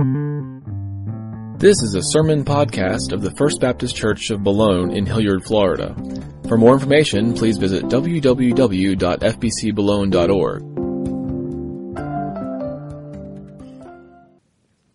This 0.00 1.76
is 1.82 1.94
a 1.94 2.00
sermon 2.02 2.42
podcast 2.42 3.12
of 3.12 3.20
the 3.20 3.32
First 3.32 3.60
Baptist 3.60 3.94
Church 3.94 4.30
of 4.30 4.42
Boulogne 4.42 4.92
in 4.92 5.04
Hilliard, 5.04 5.44
Florida. 5.44 5.94
For 6.48 6.56
more 6.56 6.72
information, 6.72 7.34
please 7.34 7.58
visit 7.58 7.84
www.fbcboulogne.org. 7.84 10.62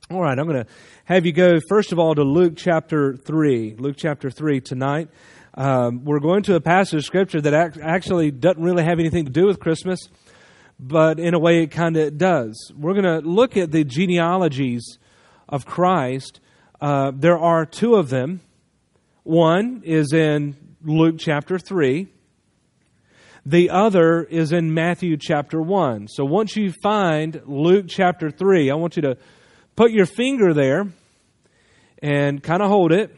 All 0.10 0.22
right, 0.22 0.40
I'm 0.40 0.48
going 0.48 0.64
to 0.64 0.66
have 1.04 1.28
you 1.28 1.34
go, 1.34 1.60
first 1.70 1.92
of 1.92 2.00
all, 2.00 2.16
to 2.16 2.24
Luke 2.24 2.54
chapter 2.56 3.16
3. 3.16 3.76
Luke 3.78 3.98
chapter 4.00 4.32
3 4.32 4.60
tonight. 4.62 5.10
Um, 5.54 6.04
we're 6.04 6.20
going 6.20 6.42
to 6.44 6.56
a 6.56 6.62
passage 6.62 6.98
of 6.98 7.06
Scripture 7.06 7.42
that 7.42 7.54
ac- 7.54 7.80
actually 7.80 8.32
doesn't 8.32 8.64
really 8.64 8.84
have 8.84 9.00
anything 9.00 9.26
to 9.26 9.32
do 9.32 9.46
with 9.46 9.60
Christmas, 9.60 10.00
but 10.80 11.20
in 11.20 11.34
a 11.34 11.40
way 11.40 11.64
it 11.64 11.72
kind 11.72 11.98
of 11.98 12.18
does. 12.18 12.72
We're 12.78 12.94
going 12.94 13.22
to 13.22 13.28
look 13.28 13.58
at 13.58 13.72
the 13.72 13.84
genealogies 13.84 14.98
of 15.48 15.66
Christ. 15.66 16.40
Uh, 16.82 17.12
there 17.14 17.38
are 17.38 17.66
two 17.66 17.96
of 17.96 18.10
them. 18.10 18.42
One 19.24 19.82
is 19.86 20.14
in 20.14 20.56
Luke 20.84 21.16
chapter 21.18 21.58
3. 21.58 22.08
The 23.46 23.70
other 23.70 24.24
is 24.24 24.52
in 24.52 24.74
Matthew 24.74 25.18
chapter 25.18 25.62
1. 25.62 26.08
So 26.08 26.26
once 26.26 26.56
you 26.56 26.72
find 26.82 27.42
Luke 27.46 27.86
chapter 27.88 28.32
3, 28.32 28.72
I 28.72 28.76
want 28.76 28.96
you 28.96 29.04
to 29.04 29.18
put 29.76 29.92
your 29.92 30.08
finger 30.08 30.54
there 30.54 30.88
and 32.02 32.42
kind 32.42 32.62
of 32.62 32.70
hold 32.70 32.92
it. 32.92 33.16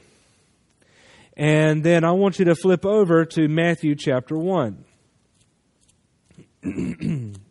And 1.35 1.83
then 1.83 2.03
I 2.03 2.11
want 2.11 2.39
you 2.39 2.45
to 2.45 2.55
flip 2.55 2.85
over 2.85 3.23
to 3.25 3.47
Matthew 3.47 3.95
chapter 3.95 4.37
1. 4.37 4.83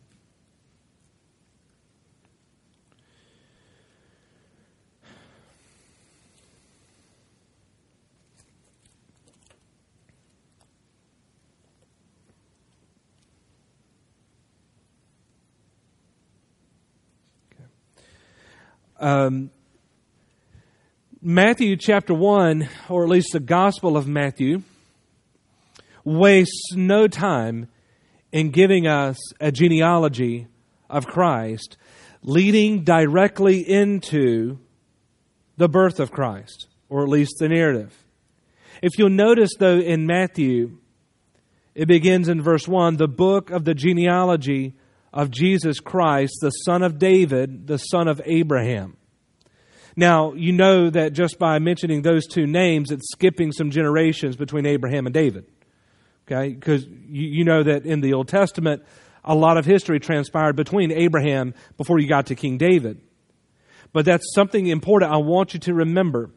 Um, 19.07 19.53
Matthew 21.23 21.77
chapter 21.77 22.13
1, 22.13 22.69
or 22.89 23.05
at 23.05 23.09
least 23.09 23.29
the 23.33 23.39
Gospel 23.39 23.97
of 23.97 24.09
Matthew, 24.09 24.65
wastes 26.03 26.73
no 26.75 27.07
time 27.07 27.69
in 28.33 28.51
giving 28.51 28.89
us 28.89 29.17
a 29.41 29.53
genealogy 29.53 30.49
of 30.91 31.07
Christ, 31.07 31.77
leading 32.25 32.83
directly 32.83 33.61
into 33.61 34.59
the 35.57 35.69
birth 35.69 36.01
of 36.01 36.11
Christ, 36.11 36.67
or 36.89 37.05
at 37.05 37.09
least 37.09 37.37
the 37.39 37.49
narrative. 37.49 37.97
If 38.83 38.99
you'll 38.99 39.11
notice, 39.11 39.53
though, 39.57 39.79
in 39.79 40.05
Matthew, 40.05 40.79
it 41.77 41.87
begins 41.87 42.27
in 42.27 42.43
verse 42.43 42.67
1 42.67 42.97
the 42.97 43.07
book 43.07 43.51
of 43.51 43.67
the 43.67 43.75
genealogy 43.75 44.75
of 45.17 45.31
Jesus 45.31 45.81
Christ, 45.81 46.35
the 46.43 46.51
son 46.51 46.83
of 46.83 46.99
David, 46.99 47.67
the 47.67 47.79
son 47.79 48.07
of 48.07 48.21
Abraham. 48.27 48.99
Now, 49.97 50.35
you 50.35 50.53
know 50.53 50.91
that 50.91 51.15
just 51.15 51.39
by 51.39 51.59
mentioning 51.59 52.03
those 52.03 52.27
two 52.27 52.47
names, 52.47 52.91
it's 52.91 53.11
skipping 53.13 53.51
some 53.51 53.71
generations 53.71 54.37
between 54.37 54.67
Abraham 54.67 55.07
and 55.07 55.15
David. 55.15 55.47
Okay? 56.27 56.53
Because 56.53 56.85
you, 56.87 57.29
you 57.29 57.45
know 57.45 57.63
that 57.63 57.87
in 57.87 58.03
the 58.03 58.13
Old 58.13 58.29
Testament, 58.29 58.85
a 59.25 59.35
lot 59.35 59.57
of 59.57 59.65
history 59.65 59.99
transpired 60.01 60.55
between 60.55 60.93
Abraham 60.93 61.55
before 61.79 61.99
you 61.99 62.09
got 62.09 62.27
to 62.27 62.35
King 62.35 62.59
David. 62.59 63.01
But 63.95 64.05
that's 64.05 64.35
something 64.35 64.67
important 64.67 65.11
I 65.11 65.17
want 65.17 65.55
you 65.55 65.61
to 65.61 65.73
remember 65.73 66.31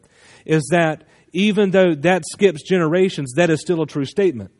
is 0.46 0.66
that 0.70 1.04
even 1.34 1.70
though 1.70 1.94
that 1.96 2.22
skips 2.32 2.62
generations, 2.66 3.34
that 3.36 3.50
is 3.50 3.60
still 3.60 3.82
a 3.82 3.86
true 3.86 4.06
statement. 4.06 4.52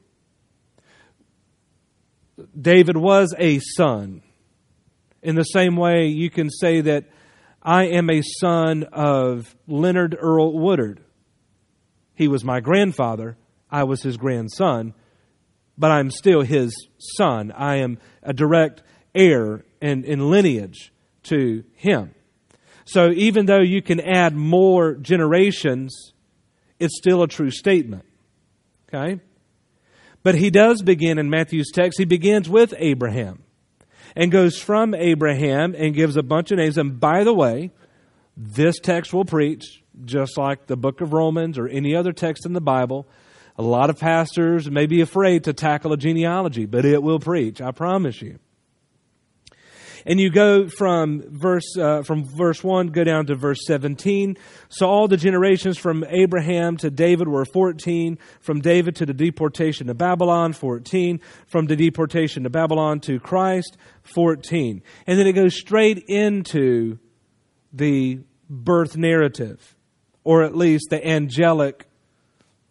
David 2.58 2.96
was 2.96 3.34
a 3.38 3.58
son. 3.58 4.22
In 5.22 5.34
the 5.34 5.44
same 5.44 5.76
way, 5.76 6.06
you 6.06 6.30
can 6.30 6.50
say 6.50 6.80
that 6.80 7.04
I 7.62 7.84
am 7.86 8.08
a 8.08 8.22
son 8.22 8.84
of 8.92 9.54
Leonard 9.66 10.16
Earl 10.18 10.58
Woodard. 10.58 11.04
He 12.14 12.28
was 12.28 12.44
my 12.44 12.60
grandfather. 12.60 13.36
I 13.70 13.84
was 13.84 14.02
his 14.02 14.16
grandson, 14.16 14.94
but 15.76 15.90
I'm 15.90 16.10
still 16.10 16.42
his 16.42 16.74
son. 17.16 17.52
I 17.52 17.76
am 17.76 17.98
a 18.22 18.32
direct 18.32 18.82
heir 19.14 19.64
in, 19.80 20.04
in 20.04 20.30
lineage 20.30 20.92
to 21.24 21.64
him. 21.74 22.14
So 22.84 23.10
even 23.10 23.46
though 23.46 23.60
you 23.60 23.82
can 23.82 24.00
add 24.00 24.34
more 24.34 24.94
generations, 24.94 26.12
it's 26.78 26.96
still 26.96 27.22
a 27.22 27.28
true 27.28 27.50
statement. 27.50 28.04
Okay? 28.88 29.20
But 30.22 30.34
he 30.34 30.50
does 30.50 30.82
begin 30.82 31.18
in 31.18 31.30
Matthew's 31.30 31.70
text, 31.72 31.98
he 31.98 32.04
begins 32.04 32.48
with 32.48 32.74
Abraham 32.76 33.42
and 34.14 34.30
goes 34.30 34.58
from 34.58 34.94
Abraham 34.94 35.74
and 35.76 35.94
gives 35.94 36.16
a 36.16 36.22
bunch 36.22 36.50
of 36.50 36.58
names. 36.58 36.76
And 36.76 37.00
by 37.00 37.24
the 37.24 37.34
way, 37.34 37.70
this 38.36 38.78
text 38.78 39.12
will 39.12 39.24
preach, 39.24 39.82
just 40.04 40.36
like 40.36 40.66
the 40.66 40.76
book 40.76 41.00
of 41.00 41.12
Romans 41.12 41.58
or 41.58 41.68
any 41.68 41.94
other 41.94 42.12
text 42.12 42.44
in 42.44 42.52
the 42.52 42.60
Bible. 42.60 43.08
A 43.56 43.62
lot 43.62 43.90
of 43.90 43.98
pastors 43.98 44.70
may 44.70 44.86
be 44.86 45.00
afraid 45.00 45.44
to 45.44 45.52
tackle 45.52 45.92
a 45.92 45.96
genealogy, 45.96 46.66
but 46.66 46.84
it 46.84 47.02
will 47.02 47.18
preach, 47.18 47.60
I 47.60 47.72
promise 47.72 48.22
you 48.22 48.38
and 50.06 50.20
you 50.20 50.30
go 50.30 50.68
from 50.68 51.22
verse 51.28 51.76
uh, 51.78 52.02
from 52.02 52.24
verse 52.24 52.62
1 52.62 52.88
go 52.88 53.04
down 53.04 53.26
to 53.26 53.34
verse 53.34 53.60
17 53.66 54.36
so 54.68 54.88
all 54.88 55.08
the 55.08 55.16
generations 55.16 55.78
from 55.78 56.04
abraham 56.08 56.76
to 56.76 56.90
david 56.90 57.28
were 57.28 57.44
14 57.44 58.18
from 58.40 58.60
david 58.60 58.96
to 58.96 59.06
the 59.06 59.14
deportation 59.14 59.86
to 59.86 59.94
babylon 59.94 60.52
14 60.52 61.20
from 61.46 61.66
the 61.66 61.76
deportation 61.76 62.44
to 62.44 62.50
babylon 62.50 63.00
to 63.00 63.18
christ 63.20 63.76
14 64.02 64.82
and 65.06 65.18
then 65.18 65.26
it 65.26 65.32
goes 65.32 65.58
straight 65.58 66.04
into 66.08 66.98
the 67.72 68.18
birth 68.48 68.96
narrative 68.96 69.76
or 70.24 70.42
at 70.42 70.56
least 70.56 70.86
the 70.90 71.06
angelic 71.06 71.86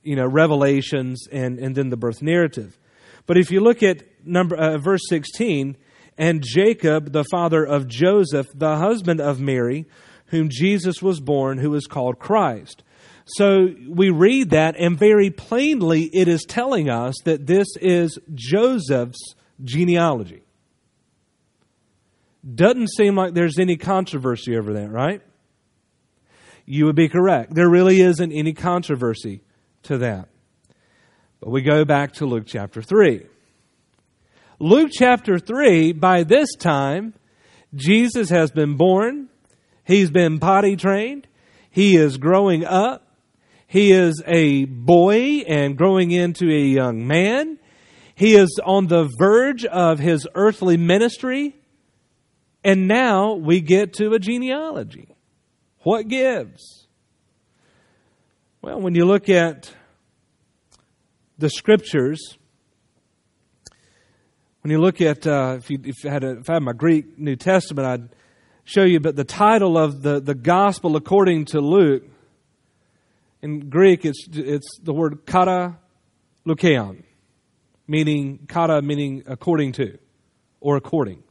you 0.04 0.16
know 0.16 0.26
revelations 0.26 1.28
and 1.32 1.60
and 1.60 1.76
then 1.76 1.90
the 1.90 1.98
birth 1.98 2.22
narrative. 2.22 2.80
But 3.26 3.38
if 3.38 3.52
you 3.52 3.60
look 3.60 3.84
at 3.84 4.04
number 4.26 4.56
uh, 4.56 4.78
verse 4.78 5.02
16 5.08 5.78
and 6.20 6.44
Jacob, 6.46 7.14
the 7.14 7.24
father 7.32 7.64
of 7.64 7.88
Joseph, 7.88 8.48
the 8.54 8.76
husband 8.76 9.22
of 9.22 9.40
Mary, 9.40 9.88
whom 10.28 10.50
Jesus 10.50 11.02
was 11.02 11.22
born, 11.22 11.58
who 11.58 11.74
is 11.74 11.88
called 11.88 12.20
Christ. 12.20 12.84
So 13.26 13.70
we 13.88 14.10
read 14.10 14.50
that, 14.50 14.76
and 14.78 15.00
very 15.00 15.30
plainly 15.30 16.04
it 16.14 16.28
is 16.28 16.44
telling 16.44 16.90
us 16.90 17.16
that 17.24 17.48
this 17.48 17.68
is 17.80 18.20
Joseph's 18.34 19.36
genealogy. 19.64 20.44
Doesn't 22.54 22.90
seem 22.90 23.16
like 23.16 23.34
there's 23.34 23.58
any 23.58 23.78
controversy 23.78 24.58
over 24.58 24.74
that, 24.74 24.92
right? 24.92 25.22
You 26.66 26.86
would 26.86 26.96
be 26.96 27.08
correct. 27.08 27.56
There 27.56 27.70
really 27.70 28.02
isn't 28.02 28.32
any 28.32 28.54
controversy 28.54 29.42
to 29.84 30.00
that. 30.00 30.28
But 31.40 31.52
we 31.52 31.62
go 31.62 31.86
back 31.86 32.14
to 32.14 32.26
Luke 32.26 32.46
chapter 32.46 32.82
3. 32.82 33.26
Luke 34.62 34.90
chapter 34.92 35.40
3, 35.40 35.94
by 35.94 36.24
this 36.24 36.54
time, 36.54 37.14
Jesus 37.74 38.30
has 38.30 38.52
been 38.52 38.76
born. 38.76 39.30
He's 39.86 40.12
been 40.12 40.38
potty 40.38 40.76
trained. 40.76 41.28
He 41.72 41.96
is 41.96 42.18
growing 42.18 42.66
up. 42.66 43.08
He 43.68 43.94
is 43.94 44.22
a 44.28 44.66
boy 44.66 45.46
and 45.48 45.78
growing 45.78 46.12
into 46.12 46.50
a 46.50 46.62
young 46.62 47.08
man. 47.08 47.58
He 48.16 48.36
is 48.36 48.60
on 48.66 48.88
the 48.88 49.10
verge 49.18 49.64
of 49.64 50.00
his 50.00 50.28
earthly 50.36 50.76
ministry. 50.76 51.56
And 52.62 52.86
now 52.86 53.36
we 53.36 53.62
get 53.62 53.94
to 53.94 54.12
a 54.12 54.20
genealogy. 54.20 55.16
What 55.84 56.10
gives? 56.10 56.88
Well, 58.62 58.82
when 58.82 58.94
you 58.94 59.06
look 59.06 59.30
at 59.30 59.74
the 61.38 61.50
scriptures, 61.50 62.38
when 64.62 64.72
you 64.72 64.80
look 64.80 65.02
at, 65.02 65.26
uh, 65.26 65.56
if, 65.58 65.70
you, 65.70 65.80
if, 65.84 65.96
I 66.06 66.10
had 66.10 66.24
a, 66.24 66.40
if 66.40 66.50
I 66.50 66.54
had 66.56 66.64
my 66.64 66.74
Greek 66.74 67.18
New 67.18 67.36
Testament, 67.36 67.88
I'd 67.88 68.10
show 68.66 68.84
you, 68.84 69.00
but 69.00 69.16
the 69.16 69.24
title 69.24 69.78
of 69.78 70.02
the, 70.02 70.20
the 70.20 70.36
Gospel 70.36 70.96
according 70.96 71.46
to 71.46 71.62
Luke, 71.62 72.04
in 73.42 73.70
Greek, 73.70 74.06
it's, 74.06 74.28
it's 74.34 74.68
the 74.84 74.94
word 74.94 75.26
kata 75.26 75.78
lukeon, 76.46 77.04
meaning 77.88 78.46
kata 78.48 78.82
meaning 78.82 79.24
according 79.28 79.72
to, 79.74 79.98
or 80.60 80.76
according. 80.76 81.24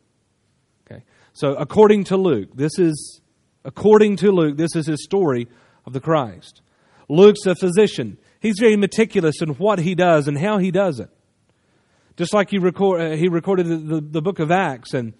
Okay. 0.90 1.04
So 1.34 1.54
according 1.54 2.04
to 2.04 2.16
Luke, 2.16 2.50
this 2.54 2.78
is, 2.78 3.20
according 3.62 4.16
to 4.16 4.32
Luke, 4.32 4.56
this 4.56 4.74
is 4.74 4.86
his 4.86 5.04
story 5.04 5.48
of 5.84 5.92
the 5.92 6.00
Christ. 6.00 6.62
Luke's 7.10 7.44
a 7.44 7.54
physician. 7.54 8.16
He's 8.40 8.58
very 8.58 8.76
meticulous 8.76 9.42
in 9.42 9.50
what 9.50 9.80
he 9.80 9.94
does 9.94 10.28
and 10.28 10.38
how 10.38 10.58
he 10.58 10.70
does 10.70 10.98
it. 10.98 11.10
Just 12.18 12.34
like 12.34 12.50
he, 12.50 12.58
record, 12.58 13.00
uh, 13.00 13.16
he 13.16 13.28
recorded 13.28 13.66
the, 13.68 13.76
the, 13.76 14.00
the, 14.00 14.20
book 14.20 14.40
of 14.40 14.50
Acts 14.50 14.92
and, 14.92 15.14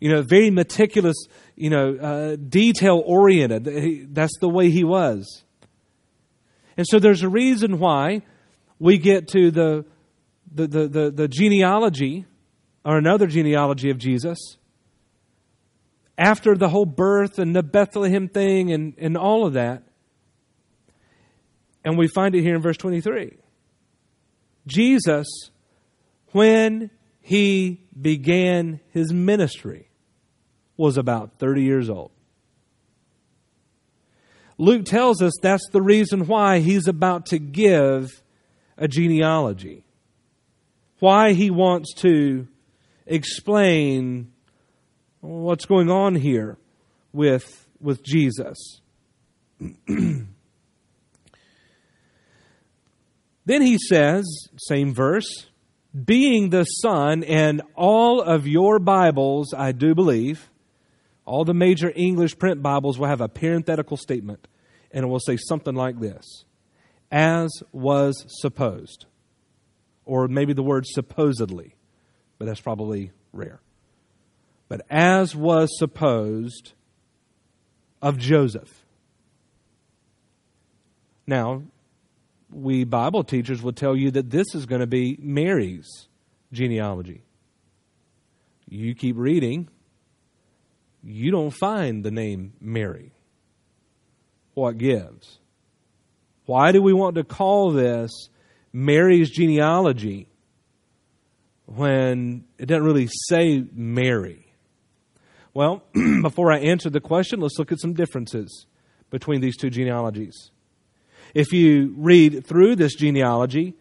You 0.00 0.10
know, 0.10 0.22
very 0.22 0.48
meticulous, 0.48 1.26
you 1.54 1.68
know, 1.68 1.96
uh, 1.96 2.36
detail 2.36 3.02
oriented. 3.04 4.14
That's 4.14 4.32
the 4.40 4.48
way 4.48 4.70
he 4.70 4.82
was. 4.82 5.44
And 6.78 6.86
so 6.88 6.98
there's 6.98 7.22
a 7.22 7.28
reason 7.28 7.78
why 7.78 8.22
we 8.78 8.96
get 8.96 9.28
to 9.28 9.50
the, 9.50 9.84
the, 10.50 10.66
the, 10.66 10.88
the, 10.88 11.10
the 11.10 11.28
genealogy, 11.28 12.24
or 12.86 12.96
another 12.96 13.26
genealogy 13.26 13.90
of 13.90 13.98
Jesus, 13.98 14.56
after 16.16 16.56
the 16.56 16.70
whole 16.70 16.86
birth 16.86 17.38
and 17.38 17.54
the 17.54 17.62
Bethlehem 17.62 18.28
thing 18.28 18.72
and, 18.72 18.94
and 18.96 19.14
all 19.14 19.46
of 19.46 19.52
that. 19.52 19.82
And 21.84 21.98
we 21.98 22.08
find 22.08 22.34
it 22.34 22.40
here 22.40 22.54
in 22.54 22.62
verse 22.62 22.78
23. 22.78 23.36
Jesus, 24.66 25.50
when 26.32 26.90
he 27.20 27.80
began 28.00 28.80
his 28.90 29.12
ministry, 29.12 29.88
was 30.76 30.96
about 30.96 31.38
30 31.38 31.62
years 31.62 31.90
old. 31.90 32.10
Luke 34.56 34.84
tells 34.84 35.22
us 35.22 35.32
that's 35.40 35.68
the 35.72 35.80
reason 35.80 36.26
why 36.26 36.58
he's 36.58 36.86
about 36.86 37.26
to 37.26 37.38
give 37.38 38.22
a 38.76 38.88
genealogy. 38.88 39.84
Why 40.98 41.32
he 41.32 41.50
wants 41.50 41.94
to 41.96 42.46
explain 43.06 44.32
what's 45.20 45.64
going 45.64 45.90
on 45.90 46.14
here 46.14 46.58
with, 47.12 47.66
with 47.80 48.02
Jesus. 48.02 48.80
then 49.86 50.26
he 53.46 53.78
says, 53.78 54.24
same 54.56 54.94
verse, 54.94 55.46
being 56.04 56.50
the 56.50 56.64
Son, 56.64 57.24
and 57.24 57.62
all 57.74 58.20
of 58.20 58.46
your 58.46 58.78
Bibles, 58.78 59.52
I 59.52 59.72
do 59.72 59.94
believe, 59.94 60.50
all 61.24 61.44
the 61.44 61.54
major 61.54 61.92
English 61.94 62.38
print 62.38 62.62
Bibles 62.62 62.98
will 62.98 63.08
have 63.08 63.20
a 63.20 63.28
parenthetical 63.28 63.96
statement, 63.96 64.48
and 64.90 65.04
it 65.04 65.08
will 65.08 65.20
say 65.20 65.36
something 65.36 65.74
like 65.74 66.00
this 66.00 66.44
as 67.10 67.50
was 67.72 68.24
supposed. 68.28 69.06
Or 70.04 70.28
maybe 70.28 70.52
the 70.52 70.62
word 70.62 70.84
supposedly, 70.86 71.74
but 72.38 72.46
that's 72.46 72.60
probably 72.60 73.12
rare. 73.32 73.60
But 74.68 74.82
as 74.88 75.34
was 75.34 75.76
supposed 75.78 76.72
of 78.00 78.18
Joseph. 78.18 78.84
Now, 81.26 81.62
we 82.52 82.84
Bible 82.84 83.24
teachers 83.24 83.62
will 83.62 83.72
tell 83.72 83.96
you 83.96 84.10
that 84.12 84.30
this 84.30 84.54
is 84.54 84.66
going 84.66 84.80
to 84.80 84.86
be 84.86 85.16
Mary's 85.20 86.08
genealogy. 86.52 87.22
You 88.68 88.94
keep 88.94 89.16
reading, 89.16 89.68
you 91.02 91.30
don't 91.30 91.50
find 91.50 92.04
the 92.04 92.10
name 92.10 92.52
Mary. 92.60 93.12
What 94.54 94.78
gives? 94.78 95.38
Why 96.46 96.72
do 96.72 96.82
we 96.82 96.92
want 96.92 97.16
to 97.16 97.24
call 97.24 97.70
this 97.70 98.10
Mary's 98.72 99.30
genealogy 99.30 100.28
when 101.66 102.44
it 102.58 102.66
doesn't 102.66 102.84
really 102.84 103.08
say 103.28 103.64
Mary? 103.72 104.52
Well, 105.54 105.82
before 106.22 106.52
I 106.52 106.58
answer 106.58 106.90
the 106.90 107.00
question, 107.00 107.40
let's 107.40 107.58
look 107.58 107.72
at 107.72 107.80
some 107.80 107.94
differences 107.94 108.66
between 109.10 109.40
these 109.40 109.56
two 109.56 109.70
genealogies. 109.70 110.50
If 111.34 111.52
you 111.52 111.94
read 111.96 112.46
through 112.46 112.76
this 112.76 112.94
genealogy, 112.94 113.74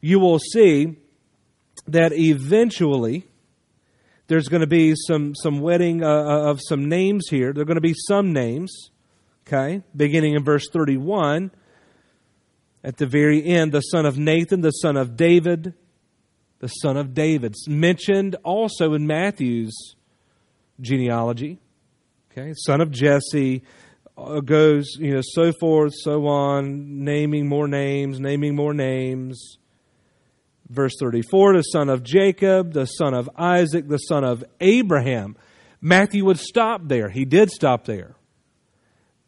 you 0.00 0.18
will 0.18 0.38
see 0.38 0.96
that 1.86 2.12
eventually 2.12 3.26
there's 4.28 4.48
going 4.48 4.60
to 4.60 4.66
be 4.66 4.94
some, 4.96 5.34
some 5.34 5.60
wedding 5.60 6.02
uh, 6.02 6.08
uh, 6.08 6.50
of 6.50 6.60
some 6.66 6.88
names 6.88 7.28
here. 7.30 7.52
There 7.52 7.62
are 7.62 7.66
going 7.66 7.76
to 7.76 7.80
be 7.80 7.94
some 8.08 8.32
names, 8.32 8.90
okay, 9.46 9.82
beginning 9.94 10.34
in 10.34 10.44
verse 10.44 10.68
31. 10.72 11.52
At 12.82 12.96
the 12.98 13.06
very 13.06 13.44
end, 13.44 13.72
the 13.72 13.80
son 13.80 14.06
of 14.06 14.18
Nathan, 14.18 14.60
the 14.60 14.70
son 14.70 14.96
of 14.96 15.16
David, 15.16 15.74
the 16.58 16.68
son 16.68 16.96
of 16.96 17.14
David. 17.14 17.54
Mentioned 17.68 18.36
also 18.44 18.94
in 18.94 19.06
Matthew's 19.06 19.96
genealogy. 20.80 21.58
Okay, 22.30 22.52
son 22.64 22.80
of 22.80 22.90
Jesse 22.90 23.62
Uh, 24.16 24.40
goes, 24.40 24.96
you 24.98 25.14
know, 25.14 25.20
so 25.22 25.52
forth, 25.60 25.92
so 25.94 26.26
on, 26.26 27.04
naming 27.04 27.46
more 27.46 27.68
names, 27.68 28.18
naming 28.18 28.56
more 28.56 28.72
names. 28.72 29.58
Verse 30.68 30.94
34 30.98 31.56
the 31.56 31.62
son 31.62 31.88
of 31.88 32.02
Jacob, 32.02 32.72
the 32.72 32.86
son 32.86 33.14
of 33.14 33.28
Isaac, 33.36 33.88
the 33.88 33.98
son 33.98 34.24
of 34.24 34.42
Abraham. 34.60 35.36
Matthew 35.80 36.24
would 36.24 36.38
stop 36.38 36.80
there. 36.84 37.10
He 37.10 37.24
did 37.24 37.50
stop 37.50 37.84
there. 37.84 38.16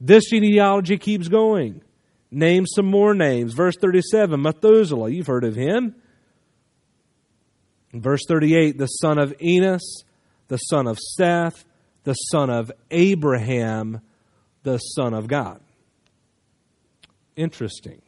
This 0.01 0.31
genealogy 0.31 0.97
keeps 0.99 1.29
going. 1.29 1.83
Name 2.31 2.67
some 2.67 2.87
more 2.87 3.15
names. 3.15 3.55
Verse 3.55 3.77
37 3.81 4.41
Methuselah, 4.41 5.11
you've 5.11 5.27
heard 5.27 5.45
of 5.45 5.55
him. 5.55 5.95
Verse 7.93 8.23
38 8.27 8.79
the 8.79 8.87
son 8.87 9.19
of 9.19 9.35
Enos, 9.43 10.03
the 10.49 10.59
son 10.59 10.87
of 10.87 10.99
Seth, 10.99 11.65
the 12.05 12.15
son 12.15 12.51
of 12.51 12.73
Abraham, 12.91 14.01
the 14.63 14.79
son 14.79 15.15
of 15.15 15.29
God. 15.29 15.61
Interesting. 17.37 18.03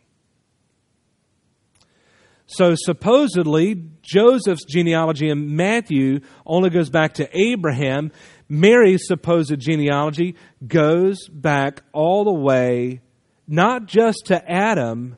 So 2.47 2.75
supposedly, 2.75 3.81
Joseph's 4.03 4.65
genealogy 4.65 5.29
in 5.29 5.55
Matthew 5.55 6.21
only 6.45 6.71
goes 6.71 6.91
back 6.91 7.15
to 7.15 7.29
Abraham. 7.39 8.11
Mary's 8.49 9.07
supposed 9.07 9.57
genealogy 9.61 10.35
goes 10.67 11.29
back 11.29 11.85
all 11.93 12.25
the 12.25 12.33
way, 12.33 13.03
not 13.47 13.87
just 13.87 14.27
to 14.27 14.51
Adam, 14.51 15.17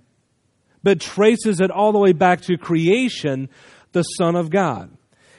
but 0.83 1.01
traces 1.01 1.61
it 1.61 1.71
all 1.71 1.93
the 1.93 1.99
way 1.99 2.13
back 2.13 2.43
to 2.43 2.59
creation, 2.59 3.49
the 3.93 4.03
Son 4.03 4.37
of 4.37 4.51
God. 4.51 4.91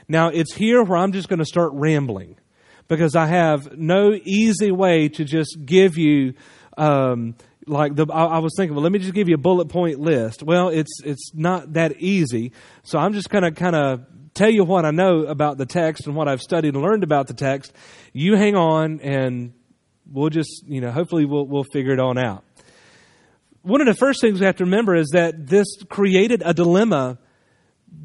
Now, 0.07 0.29
it's 0.29 0.55
here 0.55 0.83
where 0.83 0.97
I'm 0.97 1.11
just 1.11 1.29
going 1.29 1.39
to 1.39 1.45
start 1.45 1.71
rambling 1.73 2.37
because 2.87 3.15
I 3.15 3.27
have 3.27 3.77
no 3.77 4.13
easy 4.13 4.71
way 4.71 5.09
to 5.09 5.23
just 5.23 5.57
give 5.65 5.97
you 5.97 6.33
um, 6.77 7.35
like 7.67 7.95
the 7.95 8.07
I, 8.11 8.25
I, 8.25 8.39
was 8.39 8.53
thinking, 8.57 8.75
well, 8.75 8.83
let 8.83 8.91
me 8.91 8.99
just 8.99 9.13
give 9.13 9.29
you 9.29 9.35
a 9.35 9.39
bullet 9.39 9.69
point 9.69 9.99
list. 9.99 10.43
Well, 10.43 10.69
it's 10.69 11.01
it's 11.03 11.31
not 11.33 11.73
that 11.73 11.97
easy, 11.99 12.51
so 12.83 12.99
I'm 12.99 13.13
just 13.13 13.29
gonna 13.29 13.51
kind 13.51 13.75
of 13.75 14.05
tell 14.33 14.49
you 14.49 14.63
what 14.63 14.85
I 14.85 14.91
know 14.91 15.21
about 15.21 15.57
the 15.57 15.65
text 15.65 16.07
and 16.07 16.15
what 16.15 16.27
I've 16.27 16.41
studied 16.41 16.73
and 16.73 16.83
learned 16.83 17.03
about 17.03 17.27
the 17.27 17.33
text. 17.33 17.73
You 18.11 18.35
hang 18.35 18.55
on, 18.55 18.99
and 19.01 19.53
we'll 20.11 20.29
just 20.29 20.65
you 20.67 20.81
know 20.81 20.91
hopefully 20.91 21.25
we'll 21.25 21.45
we'll 21.45 21.65
figure 21.71 21.93
it 21.93 21.99
on 21.99 22.17
out. 22.17 22.43
One 23.61 23.79
of 23.79 23.87
the 23.87 23.95
first 23.95 24.19
things 24.19 24.39
we 24.39 24.45
have 24.45 24.57
to 24.57 24.65
remember 24.65 24.95
is 24.95 25.09
that 25.13 25.47
this 25.47 25.67
created 25.89 26.43
a 26.45 26.53
dilemma 26.53 27.17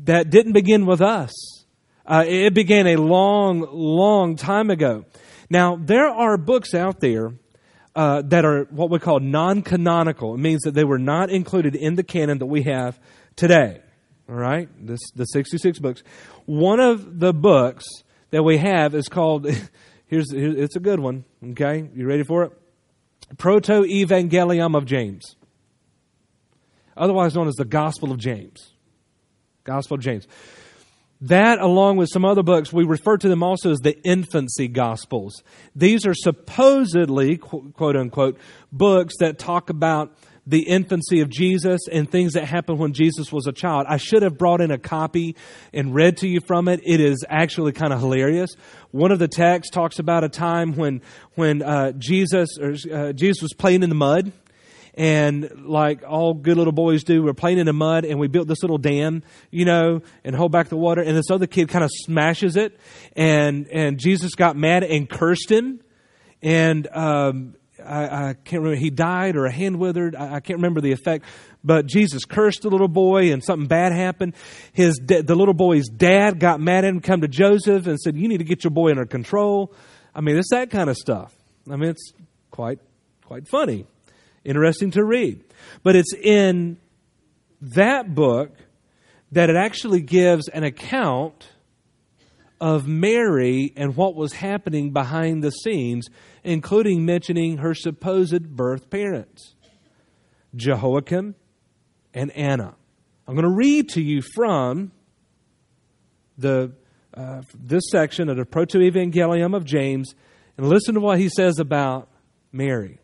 that 0.04 0.30
didn't 0.30 0.52
begin 0.52 0.86
with 0.86 1.00
us. 1.00 1.32
Uh, 2.08 2.24
it 2.26 2.54
began 2.54 2.86
a 2.86 2.96
long, 2.96 3.60
long 3.70 4.34
time 4.36 4.70
ago. 4.70 5.04
Now, 5.50 5.76
there 5.76 6.08
are 6.08 6.38
books 6.38 6.72
out 6.72 7.00
there 7.00 7.34
uh, 7.94 8.22
that 8.22 8.46
are 8.46 8.64
what 8.70 8.88
we 8.88 8.98
call 8.98 9.20
non 9.20 9.60
canonical. 9.60 10.34
It 10.34 10.38
means 10.38 10.62
that 10.62 10.72
they 10.72 10.84
were 10.84 10.98
not 10.98 11.28
included 11.28 11.76
in 11.76 11.96
the 11.96 12.02
canon 12.02 12.38
that 12.38 12.46
we 12.46 12.62
have 12.62 12.98
today. 13.36 13.82
All 14.26 14.36
right? 14.36 14.70
This, 14.80 15.00
the 15.14 15.26
66 15.26 15.78
books. 15.80 16.02
One 16.46 16.80
of 16.80 17.20
the 17.20 17.34
books 17.34 17.84
that 18.30 18.42
we 18.42 18.56
have 18.56 18.94
is 18.94 19.08
called, 19.08 19.46
here's, 20.06 20.32
here's 20.32 20.54
it's 20.54 20.76
a 20.76 20.80
good 20.80 21.00
one. 21.00 21.24
Okay? 21.50 21.90
You 21.94 22.06
ready 22.06 22.22
for 22.22 22.44
it? 22.44 22.52
Proto 23.36 23.82
Evangelium 23.82 24.74
of 24.74 24.86
James, 24.86 25.36
otherwise 26.96 27.34
known 27.34 27.48
as 27.48 27.56
the 27.56 27.66
Gospel 27.66 28.10
of 28.10 28.18
James. 28.18 28.72
Gospel 29.64 29.96
of 29.96 30.00
James. 30.00 30.26
That, 31.20 31.58
along 31.58 31.96
with 31.96 32.10
some 32.12 32.24
other 32.24 32.44
books, 32.44 32.72
we 32.72 32.84
refer 32.84 33.16
to 33.16 33.28
them 33.28 33.42
also 33.42 33.72
as 33.72 33.80
the 33.80 34.00
infancy 34.04 34.68
gospels. 34.68 35.42
These 35.74 36.06
are 36.06 36.14
supposedly, 36.14 37.36
quote 37.36 37.96
unquote, 37.96 38.38
books 38.70 39.14
that 39.18 39.38
talk 39.38 39.68
about 39.68 40.16
the 40.46 40.62
infancy 40.62 41.20
of 41.20 41.28
Jesus 41.28 41.80
and 41.92 42.10
things 42.10 42.32
that 42.32 42.44
happened 42.44 42.78
when 42.78 42.94
Jesus 42.94 43.30
was 43.30 43.46
a 43.46 43.52
child. 43.52 43.86
I 43.86 43.98
should 43.98 44.22
have 44.22 44.38
brought 44.38 44.62
in 44.62 44.70
a 44.70 44.78
copy 44.78 45.36
and 45.74 45.94
read 45.94 46.16
to 46.18 46.28
you 46.28 46.40
from 46.40 46.68
it. 46.68 46.80
It 46.84 47.00
is 47.00 47.22
actually 47.28 47.72
kind 47.72 47.92
of 47.92 48.00
hilarious. 48.00 48.54
One 48.90 49.12
of 49.12 49.18
the 49.18 49.28
texts 49.28 49.74
talks 49.74 49.98
about 49.98 50.24
a 50.24 50.28
time 50.30 50.74
when 50.74 51.02
when 51.34 51.62
uh, 51.62 51.92
Jesus 51.92 52.56
or 52.58 52.76
uh, 52.90 53.12
Jesus 53.12 53.42
was 53.42 53.52
playing 53.52 53.82
in 53.82 53.90
the 53.90 53.94
mud 53.94 54.32
and 54.98 55.64
like 55.64 56.02
all 56.02 56.34
good 56.34 56.56
little 56.56 56.72
boys 56.72 57.04
do, 57.04 57.22
we're 57.22 57.32
playing 57.32 57.58
in 57.58 57.66
the 57.66 57.72
mud 57.72 58.04
and 58.04 58.18
we 58.18 58.26
built 58.26 58.48
this 58.48 58.62
little 58.62 58.78
dam, 58.78 59.22
you 59.52 59.64
know, 59.64 60.02
and 60.24 60.34
hold 60.34 60.50
back 60.50 60.70
the 60.70 60.76
water. 60.76 61.00
And 61.00 61.16
this 61.16 61.30
other 61.30 61.46
kid 61.46 61.68
kind 61.68 61.84
of 61.84 61.90
smashes 61.94 62.56
it, 62.56 62.78
and 63.14 63.68
and 63.68 63.98
Jesus 63.98 64.34
got 64.34 64.56
mad 64.56 64.82
and 64.82 65.08
cursed 65.08 65.50
him, 65.50 65.80
and 66.42 66.88
um, 66.88 67.54
I, 67.82 68.30
I, 68.30 68.34
can't 68.44 68.62
remember 68.62 68.74
he 68.74 68.90
died 68.90 69.36
or 69.36 69.46
a 69.46 69.52
hand 69.52 69.78
withered. 69.78 70.16
I, 70.16 70.34
I, 70.34 70.40
can't 70.40 70.58
remember 70.58 70.80
the 70.80 70.90
effect, 70.90 71.24
but 71.62 71.86
Jesus 71.86 72.24
cursed 72.24 72.62
the 72.62 72.68
little 72.68 72.88
boy 72.88 73.32
and 73.32 73.42
something 73.42 73.68
bad 73.68 73.92
happened. 73.92 74.34
His 74.72 74.96
the 74.96 75.22
little 75.36 75.54
boy's 75.54 75.88
dad 75.88 76.40
got 76.40 76.60
mad 76.60 76.84
at 76.84 76.90
him, 76.90 77.00
come 77.00 77.20
to 77.20 77.28
Joseph 77.28 77.86
and 77.86 78.00
said, 78.00 78.16
"You 78.16 78.26
need 78.26 78.38
to 78.38 78.44
get 78.44 78.64
your 78.64 78.72
boy 78.72 78.90
under 78.90 79.06
control." 79.06 79.72
I 80.12 80.22
mean, 80.22 80.36
it's 80.36 80.50
that 80.50 80.70
kind 80.70 80.90
of 80.90 80.96
stuff. 80.96 81.32
I 81.70 81.76
mean, 81.76 81.90
it's 81.90 82.12
quite 82.50 82.80
quite 83.24 83.46
funny, 83.46 83.86
interesting 84.48 84.90
to 84.92 85.04
read. 85.04 85.44
But 85.82 85.94
it's 85.94 86.14
in 86.14 86.78
that 87.60 88.14
book 88.14 88.56
that 89.32 89.50
it 89.50 89.56
actually 89.56 90.00
gives 90.00 90.48
an 90.48 90.64
account 90.64 91.50
of 92.60 92.88
Mary 92.88 93.72
and 93.76 93.94
what 93.94 94.14
was 94.14 94.32
happening 94.32 94.92
behind 94.92 95.44
the 95.44 95.50
scenes, 95.50 96.08
including 96.42 97.04
mentioning 97.04 97.58
her 97.58 97.74
supposed 97.74 98.56
birth 98.56 98.90
parents, 98.90 99.54
Jehoiakim 100.56 101.34
and 102.14 102.32
Anna. 102.32 102.74
I'm 103.26 103.34
going 103.34 103.44
to 103.44 103.54
read 103.54 103.90
to 103.90 104.00
you 104.00 104.22
from 104.22 104.90
the, 106.38 106.72
uh, 107.14 107.42
this 107.54 107.84
section 107.90 108.28
of 108.28 108.38
the 108.38 108.46
Proto-Evangelium 108.46 109.54
of 109.54 109.64
James 109.64 110.14
and 110.56 110.68
listen 110.68 110.94
to 110.94 111.00
what 111.00 111.18
he 111.18 111.28
says 111.28 111.58
about 111.58 112.08
Mary. 112.50 112.98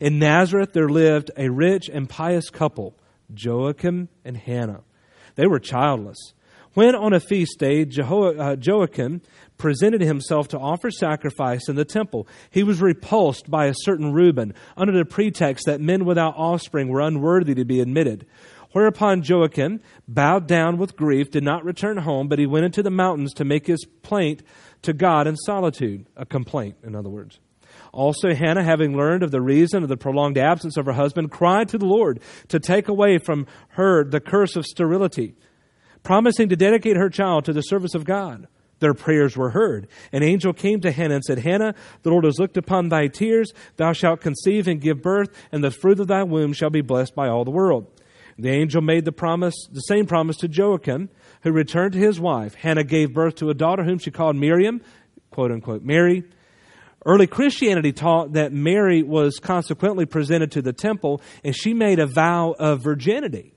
In 0.00 0.18
Nazareth 0.18 0.72
there 0.72 0.88
lived 0.88 1.30
a 1.36 1.48
rich 1.50 1.88
and 1.88 2.08
pious 2.08 2.50
couple, 2.50 2.94
Joachim 3.34 4.08
and 4.24 4.36
Hannah. 4.36 4.82
They 5.34 5.46
were 5.46 5.58
childless. 5.58 6.34
When 6.74 6.94
on 6.94 7.12
a 7.12 7.20
feast 7.20 7.58
day 7.58 7.84
uh, 7.84 8.56
Joachim 8.58 9.20
presented 9.58 10.00
himself 10.00 10.48
to 10.48 10.58
offer 10.58 10.90
sacrifice 10.90 11.68
in 11.68 11.76
the 11.76 11.84
temple, 11.84 12.26
he 12.50 12.62
was 12.62 12.80
repulsed 12.80 13.50
by 13.50 13.66
a 13.66 13.74
certain 13.74 14.12
Reuben 14.12 14.54
under 14.76 14.96
the 14.96 15.04
pretext 15.04 15.66
that 15.66 15.82
men 15.82 16.06
without 16.06 16.34
offspring 16.36 16.88
were 16.88 17.00
unworthy 17.00 17.54
to 17.54 17.64
be 17.64 17.80
admitted. 17.80 18.26
Whereupon 18.72 19.22
Joachim 19.22 19.80
bowed 20.08 20.46
down 20.46 20.78
with 20.78 20.96
grief, 20.96 21.30
did 21.30 21.44
not 21.44 21.62
return 21.62 21.98
home, 21.98 22.28
but 22.28 22.38
he 22.38 22.46
went 22.46 22.64
into 22.64 22.82
the 22.82 22.90
mountains 22.90 23.34
to 23.34 23.44
make 23.44 23.66
his 23.66 23.84
plaint 24.02 24.42
to 24.80 24.94
God 24.94 25.26
in 25.26 25.36
solitude, 25.36 26.06
a 26.16 26.24
complaint, 26.24 26.76
in 26.82 26.96
other 26.96 27.10
words. 27.10 27.38
Also, 27.92 28.34
Hannah, 28.34 28.64
having 28.64 28.96
learned 28.96 29.22
of 29.22 29.30
the 29.30 29.42
reason 29.42 29.82
of 29.82 29.88
the 29.90 29.98
prolonged 29.98 30.38
absence 30.38 30.78
of 30.78 30.86
her 30.86 30.92
husband, 30.92 31.30
cried 31.30 31.68
to 31.68 31.78
the 31.78 31.86
Lord 31.86 32.20
to 32.48 32.58
take 32.58 32.88
away 32.88 33.18
from 33.18 33.46
her 33.70 34.02
the 34.04 34.20
curse 34.20 34.56
of 34.56 34.64
sterility, 34.64 35.34
promising 36.02 36.48
to 36.48 36.56
dedicate 36.56 36.96
her 36.96 37.10
child 37.10 37.44
to 37.44 37.52
the 37.52 37.60
service 37.60 37.94
of 37.94 38.04
God. 38.04 38.46
Their 38.80 38.94
prayers 38.94 39.36
were 39.36 39.50
heard. 39.50 39.86
An 40.10 40.24
angel 40.24 40.52
came 40.52 40.80
to 40.80 40.90
Hannah 40.90 41.16
and 41.16 41.24
said, 41.24 41.38
Hannah, 41.38 41.74
the 42.02 42.10
Lord 42.10 42.24
has 42.24 42.38
looked 42.40 42.56
upon 42.56 42.88
thy 42.88 43.06
tears. 43.06 43.52
Thou 43.76 43.92
shalt 43.92 44.20
conceive 44.20 44.66
and 44.66 44.80
give 44.80 45.02
birth, 45.02 45.28
and 45.52 45.62
the 45.62 45.70
fruit 45.70 46.00
of 46.00 46.08
thy 46.08 46.24
womb 46.24 46.52
shall 46.52 46.70
be 46.70 46.80
blessed 46.80 47.14
by 47.14 47.28
all 47.28 47.44
the 47.44 47.52
world. 47.52 47.86
The 48.38 48.50
angel 48.50 48.82
made 48.82 49.04
the 49.04 49.12
promise, 49.12 49.54
the 49.70 49.80
same 49.80 50.06
promise 50.06 50.38
to 50.38 50.48
Joachim, 50.48 51.10
who 51.42 51.52
returned 51.52 51.92
to 51.92 51.98
his 51.98 52.18
wife. 52.18 52.54
Hannah 52.54 52.82
gave 52.82 53.12
birth 53.12 53.36
to 53.36 53.50
a 53.50 53.54
daughter 53.54 53.84
whom 53.84 53.98
she 53.98 54.10
called 54.10 54.34
Miriam, 54.34 54.80
quote 55.30 55.52
unquote, 55.52 55.82
Mary. 55.82 56.24
Early 57.04 57.26
Christianity 57.26 57.92
taught 57.92 58.34
that 58.34 58.52
Mary 58.52 59.02
was 59.02 59.38
consequently 59.40 60.06
presented 60.06 60.52
to 60.52 60.62
the 60.62 60.72
temple 60.72 61.20
and 61.42 61.54
she 61.54 61.74
made 61.74 61.98
a 61.98 62.06
vow 62.06 62.54
of 62.58 62.82
virginity, 62.82 63.54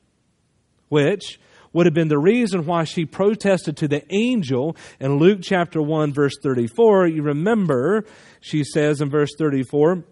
which 0.90 1.40
would 1.72 1.86
have 1.86 1.94
been 1.94 2.08
the 2.08 2.18
reason 2.18 2.66
why 2.66 2.86
she 2.86 3.06
protested 3.06 3.78
to 3.78 3.88
the 3.88 4.02
angel 4.10 4.76
in 5.00 5.18
Luke 5.18 5.40
chapter 5.42 5.82
1 5.82 6.14
verse 6.14 6.38
34. 6.42 7.08
You 7.08 7.22
remember, 7.22 8.06
she 8.40 8.64
says 8.64 9.02
in 9.02 9.10
verse 9.10 9.32
34, 9.38 10.04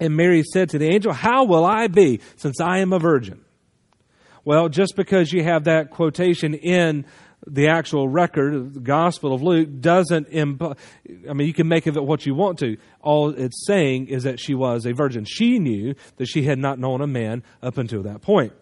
and 0.00 0.16
Mary 0.16 0.42
said 0.42 0.70
to 0.70 0.78
the 0.78 0.88
angel, 0.88 1.12
How 1.12 1.44
will 1.44 1.64
I 1.64 1.86
be 1.86 2.20
since 2.36 2.60
I 2.60 2.78
am 2.78 2.92
a 2.92 2.98
virgin? 2.98 3.40
Well, 4.44 4.68
just 4.68 4.96
because 4.96 5.32
you 5.32 5.44
have 5.44 5.64
that 5.64 5.90
quotation 5.90 6.54
in 6.54 7.04
the 7.46 7.68
actual 7.68 8.08
record, 8.08 8.74
the 8.74 8.80
Gospel 8.80 9.32
of 9.32 9.42
Luke, 9.42 9.68
doesn't. 9.80 10.28
Imp- 10.28 10.62
I 11.28 11.32
mean, 11.32 11.46
you 11.46 11.54
can 11.54 11.68
make 11.68 11.86
of 11.86 11.96
it 11.96 12.04
what 12.04 12.26
you 12.26 12.34
want 12.34 12.58
to. 12.60 12.76
All 13.00 13.30
it's 13.30 13.66
saying 13.66 14.08
is 14.08 14.24
that 14.24 14.38
she 14.38 14.54
was 14.54 14.86
a 14.86 14.92
virgin. 14.92 15.24
She 15.24 15.58
knew 15.58 15.94
that 16.16 16.26
she 16.26 16.42
had 16.42 16.58
not 16.58 16.78
known 16.78 17.00
a 17.00 17.06
man 17.06 17.42
up 17.62 17.78
until 17.78 18.02
that 18.02 18.20
point. 18.20 18.52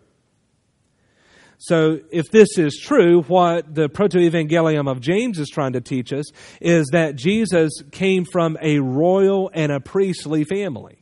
So, 1.60 1.98
if 2.12 2.30
this 2.30 2.56
is 2.56 2.78
true, 2.80 3.22
what 3.22 3.74
the 3.74 3.88
Proto 3.88 4.18
Evangelium 4.18 4.88
of 4.88 5.00
James 5.00 5.40
is 5.40 5.48
trying 5.48 5.72
to 5.72 5.80
teach 5.80 6.12
us 6.12 6.26
is 6.60 6.86
that 6.92 7.16
Jesus 7.16 7.72
came 7.90 8.24
from 8.24 8.56
a 8.62 8.78
royal 8.78 9.50
and 9.52 9.72
a 9.72 9.80
priestly 9.80 10.44
family. 10.44 10.97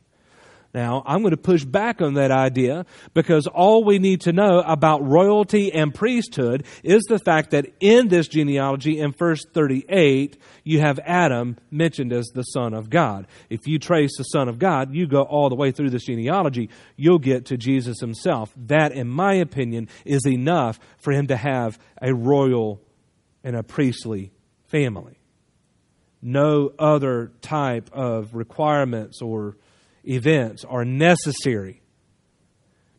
Now, 0.77 1.01
I'm 1.07 1.21
going 1.21 1.31
to 1.31 1.37
push 1.37 1.65
back 1.65 2.03
on 2.03 2.13
that 2.13 2.29
idea 2.29 2.85
because 3.15 3.47
all 3.47 3.83
we 3.83 3.97
need 3.97 4.21
to 4.21 4.31
know 4.31 4.59
about 4.59 5.03
royalty 5.03 5.73
and 5.73 5.91
priesthood 5.91 6.67
is 6.83 7.01
the 7.05 7.17
fact 7.17 7.49
that 7.49 7.65
in 7.79 8.09
this 8.09 8.27
genealogy, 8.27 8.99
in 8.99 9.11
verse 9.11 9.43
38, 9.55 10.39
you 10.63 10.79
have 10.79 10.99
Adam 11.03 11.57
mentioned 11.71 12.13
as 12.13 12.27
the 12.27 12.43
Son 12.43 12.75
of 12.75 12.91
God. 12.91 13.25
If 13.49 13.65
you 13.65 13.79
trace 13.79 14.15
the 14.19 14.25
Son 14.25 14.47
of 14.47 14.59
God, 14.59 14.93
you 14.93 15.07
go 15.07 15.23
all 15.23 15.49
the 15.49 15.55
way 15.55 15.71
through 15.71 15.89
this 15.89 16.05
genealogy, 16.05 16.69
you'll 16.95 17.17
get 17.17 17.45
to 17.45 17.57
Jesus 17.57 17.99
himself. 17.99 18.53
That, 18.67 18.91
in 18.91 19.07
my 19.07 19.33
opinion, 19.33 19.89
is 20.05 20.27
enough 20.27 20.79
for 20.99 21.11
him 21.11 21.25
to 21.25 21.37
have 21.37 21.79
a 22.03 22.13
royal 22.13 22.79
and 23.43 23.55
a 23.55 23.63
priestly 23.63 24.31
family. 24.67 25.17
No 26.21 26.71
other 26.77 27.31
type 27.41 27.89
of 27.93 28.35
requirements 28.35 29.23
or 29.23 29.57
events 30.07 30.63
are 30.63 30.85
necessary 30.85 31.81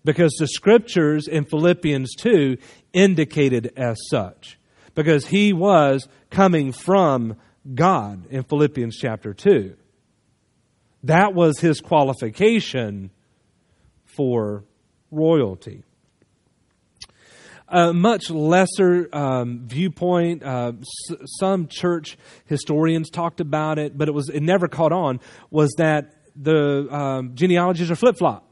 because 0.05 0.33
the 0.39 0.47
scriptures 0.47 1.29
in 1.29 1.45
Philippians 1.45 2.15
2 2.17 2.57
indicated 2.93 3.73
as 3.77 3.97
such. 4.09 4.59
Because 4.95 5.27
he 5.27 5.53
was 5.53 6.09
coming 6.31 6.73
from 6.73 7.37
God 7.75 8.27
in 8.31 8.43
Philippians 8.43 8.97
chapter 8.97 9.35
2. 9.35 9.77
That 11.05 11.35
was 11.35 11.61
his 11.61 11.81
qualification 11.81 13.11
for 14.05 14.65
royalty. 15.11 15.85
A 17.69 17.93
much 17.93 18.31
lesser 18.31 19.15
um, 19.15 19.67
viewpoint. 19.67 20.43
Uh, 20.43 20.73
s- 20.81 21.17
some 21.39 21.69
church 21.69 22.17
historians 22.47 23.11
talked 23.11 23.41
about 23.41 23.79
it, 23.79 23.97
but 23.97 24.09
it 24.09 24.13
was 24.13 24.31
it 24.31 24.41
never 24.41 24.69
caught 24.69 24.93
on. 24.93 25.21
Was 25.51 25.75
that 25.77 26.15
the 26.41 26.89
um, 26.95 27.35
genealogies 27.35 27.91
are 27.91 27.97
flip 27.97 28.17
flop. 28.17 28.45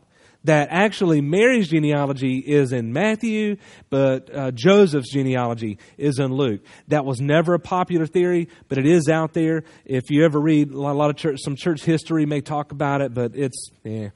That 0.44 0.68
actually 0.70 1.20
Mary's 1.22 1.68
genealogy 1.68 2.38
is 2.38 2.72
in 2.72 2.92
Matthew, 2.92 3.56
but 3.90 4.32
uh, 4.32 4.50
Joseph's 4.52 5.10
genealogy 5.10 5.78
is 5.98 6.20
in 6.20 6.32
Luke. 6.32 6.60
That 6.86 7.04
was 7.04 7.20
never 7.20 7.54
a 7.54 7.58
popular 7.58 8.06
theory, 8.06 8.48
but 8.68 8.78
it 8.78 8.86
is 8.86 9.08
out 9.08 9.32
there. 9.32 9.64
If 9.84 10.08
you 10.08 10.24
ever 10.24 10.40
read 10.40 10.70
a 10.70 10.78
lot 10.78 11.10
of 11.10 11.16
church, 11.16 11.40
some 11.42 11.56
church 11.56 11.82
history 11.82 12.26
may 12.26 12.42
talk 12.42 12.70
about 12.70 13.00
it, 13.00 13.12
but 13.12 13.34
it's 13.34 13.70
eh, 13.84 14.10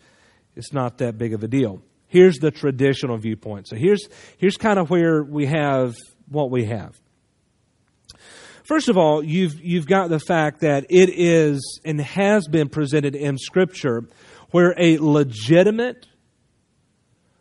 it's 0.55 0.73
not 0.73 0.99
that 0.99 1.19
big 1.19 1.33
of 1.35 1.43
a 1.43 1.49
deal. 1.49 1.83
Here's 2.07 2.39
the 2.39 2.53
traditional 2.53 3.17
viewpoint. 3.17 3.67
So 3.67 3.75
here's 3.75 4.09
here's 4.39 4.57
kind 4.57 4.79
of 4.79 4.89
where 4.89 5.25
we 5.25 5.47
have 5.47 5.97
what 6.29 6.51
we 6.51 6.67
have. 6.67 6.97
First 8.71 8.89
of 8.89 8.97
all, 8.97 9.21
you've, 9.21 9.61
you've 9.65 9.89
got 9.89 10.11
the 10.11 10.21
fact 10.21 10.61
that 10.61 10.87
it 10.91 11.11
is 11.13 11.81
and 11.85 12.01
has 12.01 12.47
been 12.47 12.69
presented 12.69 13.17
in 13.17 13.37
Scripture 13.37 14.05
where 14.53 14.77
a 14.79 14.97
legitimate, 14.99 16.07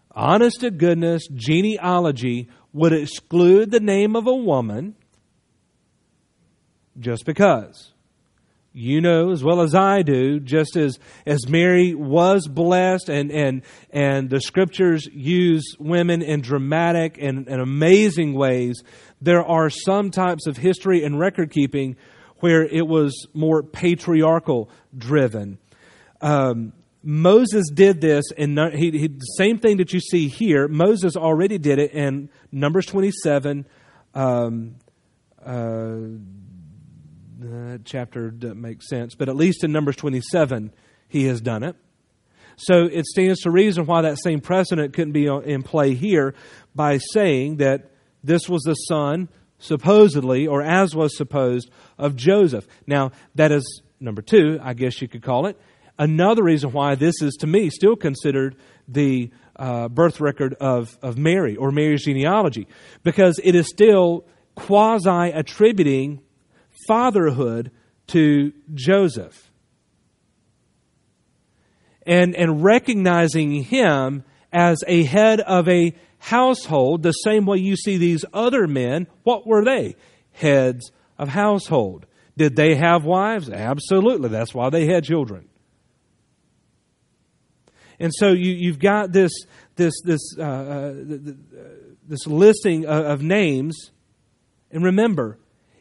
honest 0.09 0.61
to 0.61 0.71
goodness 0.71 1.27
genealogy 1.31 2.49
would 2.73 2.93
exclude 2.93 3.69
the 3.69 3.79
name 3.79 4.15
of 4.15 4.25
a 4.25 4.33
woman 4.33 4.95
just 6.97 7.27
because. 7.27 7.93
You 8.79 9.01
know 9.01 9.31
as 9.31 9.43
well 9.43 9.59
as 9.59 9.75
I 9.75 10.03
do, 10.03 10.39
just 10.39 10.77
as, 10.77 10.99
as 11.25 11.49
Mary 11.49 11.93
was 11.93 12.47
blessed 12.47 13.09
and, 13.09 13.29
and, 13.29 13.61
and 13.91 14.29
the 14.29 14.39
scriptures 14.39 15.05
use 15.11 15.75
women 15.77 16.21
in 16.21 16.39
dramatic 16.39 17.17
and, 17.19 17.49
and 17.49 17.61
amazing 17.61 18.35
ways 18.35 18.81
there 19.21 19.43
are 19.43 19.69
some 19.69 20.11
types 20.11 20.47
of 20.47 20.55
history 20.55 21.03
and 21.03 21.19
record 21.19 21.51
keeping 21.51 21.97
where 22.37 22.63
it 22.63 22.87
was 22.87 23.27
more 23.33 23.63
patriarchal 23.63 24.69
driven. 24.97 25.57
Um, 26.21 26.71
Moses 27.03 27.69
did 27.73 27.99
this, 27.99 28.31
and 28.37 28.57
he, 28.73 28.91
he, 28.91 29.07
the 29.07 29.19
same 29.37 29.59
thing 29.59 29.77
that 29.77 29.91
you 29.91 29.99
see 29.99 30.29
here. 30.29 30.69
Moses 30.69 31.17
already 31.17 31.57
did 31.57 31.79
it 31.79 31.91
in 31.91 32.29
Numbers 32.49 32.85
27. 32.85 33.65
Um, 34.15 34.75
uh, 35.45 35.97
that 37.39 37.81
chapter 37.85 38.31
doesn't 38.31 38.59
make 38.59 38.83
sense, 38.83 39.15
but 39.15 39.29
at 39.29 39.35
least 39.35 39.63
in 39.63 39.71
Numbers 39.71 39.95
27, 39.95 40.71
he 41.07 41.25
has 41.25 41.41
done 41.41 41.63
it. 41.63 41.75
So 42.57 42.83
it 42.83 43.05
stands 43.05 43.39
to 43.41 43.51
reason 43.51 43.85
why 43.85 44.01
that 44.01 44.17
same 44.21 44.41
precedent 44.41 44.93
couldn't 44.93 45.13
be 45.13 45.27
in 45.27 45.63
play 45.63 45.93
here 45.93 46.35
by 46.75 46.97
saying 47.13 47.57
that 47.57 47.91
this 48.21 48.49
was 48.49 48.63
the 48.63 48.73
son, 48.73 49.29
supposedly, 49.59 50.45
or 50.45 50.61
as 50.61 50.93
was 50.93 51.15
supposed, 51.15 51.69
of 51.97 52.17
Joseph. 52.17 52.67
Now, 52.85 53.11
that 53.35 53.53
is 53.53 53.81
number 54.01 54.21
two, 54.21 54.59
I 54.61 54.73
guess 54.73 55.01
you 55.01 55.07
could 55.07 55.23
call 55.23 55.45
it. 55.45 55.57
Another 55.97 56.43
reason 56.43 56.71
why 56.73 56.95
this 56.95 57.21
is, 57.21 57.35
to 57.35 57.47
me, 57.47 57.69
still 57.69 57.95
considered 57.95 58.57
the 58.87 59.31
uh, 59.55 59.87
birth 59.87 60.19
record 60.19 60.53
of, 60.55 60.97
of 61.01 61.17
Mary 61.17 61.55
or 61.55 61.71
Mary's 61.71 62.03
genealogy 62.03 62.67
because 63.03 63.39
it 63.43 63.55
is 63.55 63.67
still 63.67 64.25
quasi 64.55 65.31
attributing 65.31 66.21
fatherhood 66.89 67.69
to 68.07 68.51
Joseph. 68.73 69.51
And, 72.07 72.35
and 72.35 72.63
recognizing 72.63 73.51
him 73.61 74.23
as 74.51 74.83
a 74.87 75.03
head 75.03 75.39
of 75.39 75.69
a 75.69 75.93
household, 76.17 77.03
the 77.03 77.11
same 77.11 77.45
way 77.45 77.59
you 77.59 77.75
see 77.75 77.97
these 77.97 78.25
other 78.33 78.65
men, 78.65 79.05
what 79.21 79.45
were 79.45 79.63
they? 79.63 79.95
Heads 80.31 80.91
of 81.19 81.29
household. 81.29 82.07
Did 82.35 82.55
they 82.55 82.73
have 82.73 83.05
wives? 83.05 83.51
Absolutely. 83.51 84.29
That's 84.29 84.55
why 84.55 84.71
they 84.71 84.87
had 84.87 85.03
children. 85.03 85.47
And 87.99 88.11
so 88.15 88.29
you, 88.29 88.51
you've 88.53 88.79
got 88.79 89.11
this, 89.11 89.31
this, 89.75 89.93
this, 90.03 90.21
uh, 90.39 90.41
uh, 90.41 90.93
this 92.07 92.25
listing 92.25 92.87
of, 92.87 93.05
of 93.05 93.21
names. 93.21 93.91
And 94.71 94.83
remember, 94.83 95.37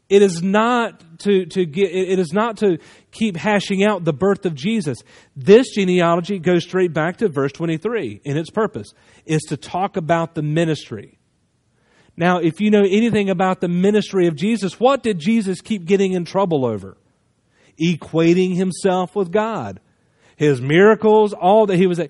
it 0.09 0.23
is 0.23 0.43
not 0.43 1.03
to, 1.21 1.45
to 1.47 1.67
get, 1.67 1.91
it 1.93 2.19
is 2.19 2.33
not 2.33 2.59
to 2.59 2.79
keep 3.11 3.37
hashing 3.37 3.85
out 3.85 4.05
the 4.05 4.12
birth 4.12 4.47
of 4.47 4.55
Jesus. 4.55 4.99
This 5.37 5.75
genealogy 5.75 6.38
goes 6.38 6.65
straight 6.65 6.93
back 6.93 7.19
to 7.19 7.29
verse 7.29 7.53
23 7.53 8.23
in 8.25 8.37
its 8.37 8.50
purpose, 8.50 8.93
is 9.27 9.43
to 9.49 9.57
talk 9.57 9.97
about 9.97 10.35
the 10.35 10.43
ministry. 10.43 11.19
Now, 12.17 12.38
if 12.38 12.61
you 12.61 12.71
know 12.71 12.83
anything 12.83 13.31
about 13.31 13.61
the 13.61 13.69
ministry 13.69 14.27
of 14.27 14.35
Jesus, 14.35 14.81
what 14.81 15.03
did 15.03 15.19
Jesus 15.19 15.61
keep 15.61 15.85
getting 15.85 16.12
in 16.12 16.25
trouble 16.25 16.65
over? 16.65 16.97
Equating 17.79 18.57
himself 18.57 19.15
with 19.15 19.31
God. 19.31 19.79
His 20.37 20.61
miracles, 20.61 21.33
all 21.33 21.67
that 21.67 21.77
he 21.77 21.87
was, 21.87 22.00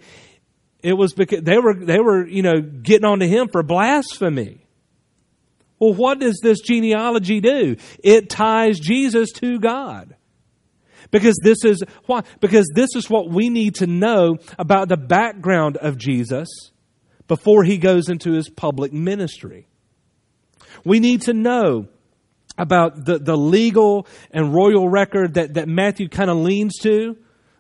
it 0.83 0.93
was 0.93 1.13
because 1.13 1.43
they 1.43 1.59
were, 1.59 1.75
they 1.75 1.99
were, 1.99 2.27
you 2.27 2.43
know, 2.43 2.61
getting 2.61 3.05
onto 3.05 3.27
him 3.27 3.49
for 3.49 3.63
blasphemy. 3.63 4.65
Well, 5.79 5.95
what 5.95 6.19
does 6.19 6.41
this 6.43 6.61
genealogy 6.61 7.41
do? 7.41 7.77
It 8.03 8.29
ties 8.29 8.79
Jesus 8.79 9.31
to 9.35 9.59
God. 9.59 10.17
Because 11.11 11.39
this 11.43 11.65
is 11.65 11.83
why 12.07 12.23
because 12.41 12.71
this 12.75 12.95
is 12.95 13.09
what 13.09 13.31
we 13.31 13.49
need 13.49 13.77
to 13.77 13.87
know 13.87 14.37
about 14.59 14.89
the 14.89 14.97
background 14.97 15.79
of 15.79 15.97
Jesus 15.97 16.49
before 17.29 17.65
he 17.65 17.79
goes 17.79 18.09
into 18.09 18.33
his 18.33 18.51
public 18.51 18.93
ministry. 18.93 19.67
We 20.85 21.01
need 21.01 21.23
to 21.23 21.33
know 21.33 21.89
about 22.59 23.05
the, 23.05 23.19
the 23.19 23.37
legal 23.37 24.07
and 24.33 24.53
royal 24.53 24.89
record 24.89 25.35
that, 25.35 25.55
that 25.55 25.69
Matthew 25.69 26.09
kind 26.09 26.31
of 26.31 26.39
leans 26.39 26.75
to. 26.83 27.17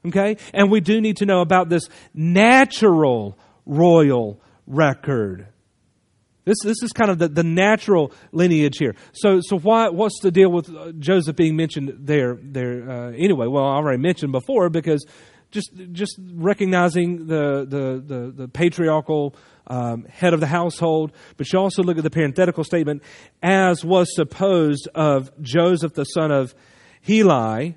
Okay? 0.07 0.37
And 0.53 0.71
we 0.71 0.81
do 0.81 1.01
need 1.01 1.19
to 1.19 1.27
know 1.27 1.41
about 1.41 1.69
this 1.69 1.89
natural 2.13 3.39
royal 3.65 4.41
record 4.67 5.47
this, 6.49 6.57
this 6.65 6.83
is 6.83 6.93
kind 6.93 7.11
of 7.11 7.19
the, 7.19 7.29
the 7.29 7.45
natural 7.45 8.13
lineage 8.33 8.79
here. 8.79 8.97
So, 9.13 9.41
so 9.43 9.59
why, 9.59 9.91
what's 9.91 10.19
the 10.21 10.31
deal 10.31 10.51
with 10.51 10.75
uh, 10.75 10.93
Joseph 10.99 11.37
being 11.37 11.57
mentioned 11.57 11.95
there, 12.01 12.39
there 12.41 12.91
uh, 12.91 13.11
anyway? 13.13 13.47
Well, 13.47 13.65
I 13.65 13.77
already 13.77 14.01
mentioned 14.01 14.33
before 14.33 14.71
because 14.71 15.05
just, 15.51 15.71
just 15.93 16.19
recognizing 16.33 17.27
the, 17.27 17.67
the, 17.69 18.03
the, 18.05 18.33
the 18.35 18.49
patriarchal 18.49 19.37
um, 19.67 20.05
head 20.07 20.33
of 20.33 20.41
the 20.41 20.47
household, 20.47 21.13
but 21.37 21.53
you 21.53 21.59
also 21.59 21.83
look 21.83 21.99
at 21.99 22.03
the 22.03 22.11
parenthetical 22.11 22.65
statement, 22.65 23.03
as 23.43 23.85
was 23.85 24.15
supposed 24.15 24.89
of 24.95 25.31
Joseph 25.43 25.93
the 25.93 26.05
son 26.05 26.31
of 26.31 26.55
Heli, 27.03 27.77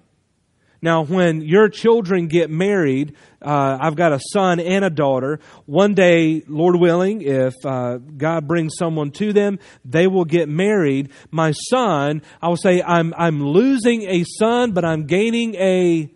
now, 0.84 1.04
when 1.04 1.42
your 1.42 1.70
children 1.70 2.28
get 2.28 2.50
married, 2.50 3.16
uh, 3.40 3.78
I've 3.80 3.96
got 3.96 4.14
a 4.14 4.20
son 4.34 4.60
and 4.60 4.84
a 4.84 4.90
daughter. 4.90 5.40
One 5.68 5.94
day, 5.94 6.42
Lord 6.48 6.76
willing, 6.76 7.22
if 7.22 7.54
uh, 7.64 7.98
God 7.98 8.48
brings 8.48 8.74
someone 8.80 9.12
to 9.12 9.32
them, 9.32 9.60
they 9.86 10.08
will 10.08 10.26
get 10.26 10.50
married. 10.50 11.12
My 11.30 11.52
son, 11.52 12.24
I 12.42 12.48
will 12.48 12.58
say, 12.58 12.82
I'm, 12.82 13.14
I'm 13.16 13.46
losing 13.46 14.04
a 14.04 14.24
son, 14.24 14.72
but 14.72 14.84
I'm 14.84 15.06
gaining 15.06 15.54
a 15.56 16.10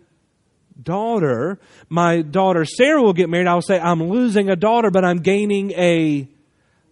daughter. 0.82 1.60
My 1.88 2.22
daughter 2.22 2.64
Sarah 2.64 3.02
will 3.02 3.12
get 3.12 3.30
married. 3.30 3.46
I 3.46 3.54
will 3.54 3.62
say, 3.62 3.78
I'm 3.78 4.02
losing 4.02 4.50
a 4.50 4.56
daughter, 4.56 4.90
but 4.90 5.04
I'm 5.04 5.18
gaining 5.18 5.70
a 5.72 6.28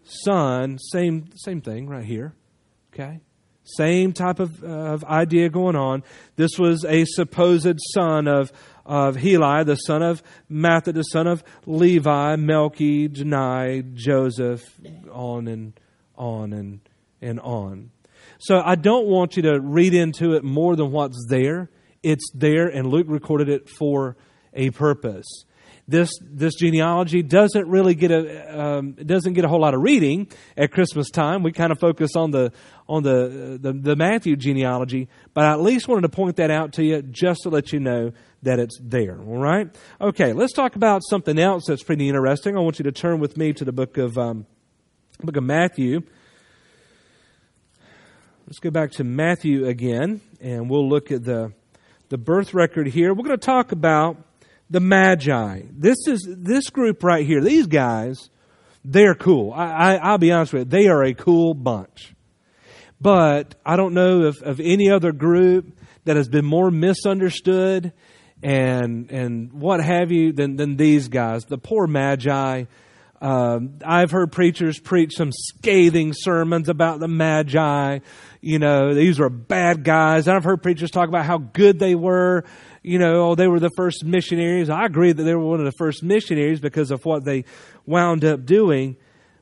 son. 0.04 0.78
Same, 0.78 1.26
same 1.34 1.60
thing 1.60 1.88
right 1.88 2.04
here. 2.04 2.34
Okay? 2.92 3.20
Same 3.64 4.12
type 4.12 4.40
of, 4.40 4.62
of 4.62 5.04
idea 5.04 5.48
going 5.48 5.74
on. 5.74 6.02
This 6.36 6.58
was 6.58 6.84
a 6.84 7.04
supposed 7.06 7.78
son 7.94 8.28
of, 8.28 8.52
of 8.84 9.16
Heli, 9.16 9.64
the 9.64 9.76
son 9.76 10.02
of 10.02 10.22
Matthat, 10.50 10.94
the 10.94 11.02
son 11.02 11.26
of 11.26 11.42
Levi, 11.64 12.36
Melchi, 12.36 13.08
Janai, 13.08 13.94
Joseph, 13.94 14.62
on 15.10 15.48
and 15.48 15.72
on 16.16 16.52
and, 16.52 16.80
and 17.22 17.40
on. 17.40 17.90
So 18.38 18.60
I 18.62 18.74
don't 18.74 19.06
want 19.06 19.36
you 19.36 19.42
to 19.44 19.58
read 19.60 19.94
into 19.94 20.34
it 20.34 20.44
more 20.44 20.76
than 20.76 20.92
what's 20.92 21.26
there. 21.28 21.70
It's 22.02 22.30
there, 22.34 22.68
and 22.68 22.88
Luke 22.88 23.06
recorded 23.08 23.48
it 23.48 23.70
for 23.70 24.16
a 24.52 24.70
purpose 24.70 25.44
this 25.86 26.10
this 26.20 26.54
genealogy 26.54 27.22
doesn't 27.22 27.68
really 27.68 27.94
get 27.94 28.10
a 28.10 28.58
um, 28.58 28.92
doesn't 28.92 29.34
get 29.34 29.44
a 29.44 29.48
whole 29.48 29.60
lot 29.60 29.74
of 29.74 29.82
reading 29.82 30.28
at 30.56 30.72
Christmas 30.72 31.10
time. 31.10 31.42
We 31.42 31.52
kind 31.52 31.72
of 31.72 31.78
focus 31.78 32.16
on 32.16 32.30
the 32.30 32.52
on 32.88 33.02
the, 33.02 33.58
the 33.60 33.72
the 33.72 33.96
Matthew 33.96 34.36
genealogy, 34.36 35.08
but 35.34 35.44
I 35.44 35.52
at 35.52 35.60
least 35.60 35.86
wanted 35.86 36.02
to 36.02 36.08
point 36.08 36.36
that 36.36 36.50
out 36.50 36.72
to 36.74 36.84
you 36.84 37.02
just 37.02 37.42
to 37.42 37.50
let 37.50 37.72
you 37.72 37.80
know 37.80 38.12
that 38.42 38.58
it's 38.58 38.78
there. 38.82 39.18
All 39.20 39.38
right. 39.38 39.68
Okay. 40.00 40.32
Let's 40.32 40.52
talk 40.54 40.76
about 40.76 41.02
something 41.08 41.38
else 41.38 41.64
that's 41.66 41.82
pretty 41.82 42.08
interesting. 42.08 42.56
I 42.56 42.60
want 42.60 42.78
you 42.78 42.84
to 42.84 42.92
turn 42.92 43.20
with 43.20 43.36
me 43.36 43.52
to 43.52 43.64
the 43.64 43.72
book 43.72 43.98
of 43.98 44.16
um, 44.16 44.46
book 45.20 45.36
of 45.36 45.44
Matthew. 45.44 46.00
Let's 48.46 48.58
go 48.58 48.70
back 48.70 48.92
to 48.92 49.04
Matthew 49.04 49.66
again, 49.66 50.20
and 50.40 50.70
we'll 50.70 50.88
look 50.88 51.10
at 51.10 51.24
the 51.24 51.52
the 52.08 52.18
birth 52.18 52.54
record 52.54 52.86
here. 52.86 53.12
We're 53.12 53.24
going 53.24 53.38
to 53.38 53.46
talk 53.46 53.72
about 53.72 54.16
the 54.70 54.80
Magi. 54.80 55.62
This 55.70 55.98
is 56.06 56.26
this 56.28 56.70
group 56.70 57.02
right 57.02 57.26
here. 57.26 57.40
These 57.40 57.66
guys, 57.66 58.30
they're 58.84 59.14
cool. 59.14 59.52
I, 59.52 59.96
I, 59.96 60.10
will 60.12 60.18
be 60.18 60.32
honest 60.32 60.52
with 60.52 60.60
you, 60.62 60.78
they 60.80 60.88
are 60.88 61.02
a 61.02 61.14
cool 61.14 61.54
bunch. 61.54 62.14
But 63.00 63.54
I 63.64 63.76
don't 63.76 63.94
know 63.94 64.22
of, 64.22 64.36
of 64.42 64.60
any 64.60 64.90
other 64.90 65.12
group 65.12 65.76
that 66.04 66.16
has 66.16 66.28
been 66.28 66.44
more 66.44 66.70
misunderstood 66.70 67.92
and 68.42 69.10
and 69.10 69.52
what 69.52 69.82
have 69.82 70.12
you 70.12 70.32
than 70.32 70.56
than 70.56 70.76
these 70.76 71.08
guys. 71.08 71.44
The 71.44 71.58
poor 71.58 71.86
Magi. 71.86 72.64
Um, 73.20 73.78
I've 73.82 74.10
heard 74.10 74.32
preachers 74.32 74.78
preach 74.78 75.14
some 75.16 75.30
scathing 75.32 76.12
sermons 76.14 76.68
about 76.68 77.00
the 77.00 77.08
Magi. 77.08 78.00
You 78.42 78.58
know, 78.58 78.92
these 78.92 79.18
are 79.18 79.30
bad 79.30 79.82
guys. 79.82 80.28
And 80.28 80.36
I've 80.36 80.44
heard 80.44 80.62
preachers 80.62 80.90
talk 80.90 81.08
about 81.08 81.24
how 81.24 81.38
good 81.38 81.78
they 81.78 81.94
were 81.94 82.44
you 82.84 82.98
know, 82.98 83.30
oh, 83.30 83.34
they 83.34 83.48
were 83.48 83.58
the 83.58 83.70
first 83.76 84.04
missionaries. 84.04 84.68
I 84.68 84.84
agree 84.84 85.10
that 85.10 85.22
they 85.22 85.34
were 85.34 85.44
one 85.44 85.58
of 85.58 85.64
the 85.64 85.76
first 85.78 86.02
missionaries 86.02 86.60
because 86.60 86.90
of 86.90 87.02
what 87.04 87.24
they 87.24 87.44
wound 87.86 88.26
up 88.26 88.44
doing. 88.44 88.96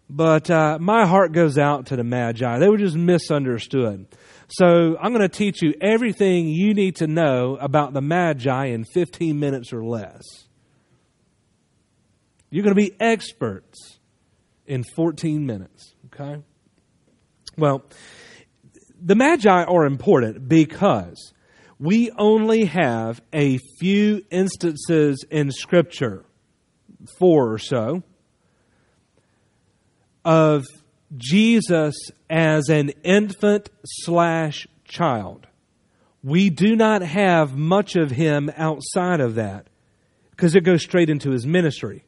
But 0.09 0.49
uh, 0.49 0.79
my 0.81 1.07
heart 1.07 1.33
goes 1.33 1.59
out 1.59 1.87
to 1.87 1.97
the 1.97 2.05
Magi. 2.05 2.59
They 2.61 2.69
were 2.69 2.79
just 2.79 2.95
misunderstood. 2.95 4.07
So 4.49 4.97
I'm 5.01 5.13
going 5.13 5.23
to 5.23 5.29
teach 5.29 5.61
you 5.61 5.75
everything 5.81 6.49
you 6.49 6.73
need 6.73 6.97
to 6.97 7.09
know 7.09 7.57
about 7.61 7.95
the 7.95 8.01
Magi 8.01 8.67
in 8.67 8.85
15 8.85 9.41
minutes 9.41 9.73
or 9.73 9.85
less. 9.85 10.23
You're 12.49 12.63
going 12.63 12.77
to 12.77 12.81
be 12.81 12.95
experts 13.01 13.99
in 14.67 14.85
14 14.95 15.45
minutes, 15.45 15.95
okay? 16.07 16.43
Well, 17.57 17.83
the 19.01 19.17
Magi 19.17 19.65
are 19.65 19.85
important 19.85 20.49
because 20.49 21.33
we 21.83 22.13
only 22.13 22.67
have 22.67 23.21
a 23.33 23.59
few 23.81 24.25
instances 24.31 25.25
in 25.29 25.51
Scripture, 25.51 26.25
four 27.19 27.53
or 27.53 27.59
so, 27.59 28.05
of 30.25 30.65
Jesus 31.17 31.97
as 32.31 32.69
an 32.69 32.91
infant 33.03 33.69
slash 33.85 34.69
child. 34.85 35.49
We 36.23 36.51
do 36.51 36.77
not 36.77 37.03
have 37.03 37.57
much 37.57 37.97
of 37.97 38.13
him 38.13 38.53
outside 38.57 39.19
of 39.19 39.35
that 39.35 39.67
because 40.31 40.55
it 40.55 40.61
goes 40.61 40.85
straight 40.85 41.11
into 41.11 41.33
his 41.33 41.45
ministry. 41.45 42.05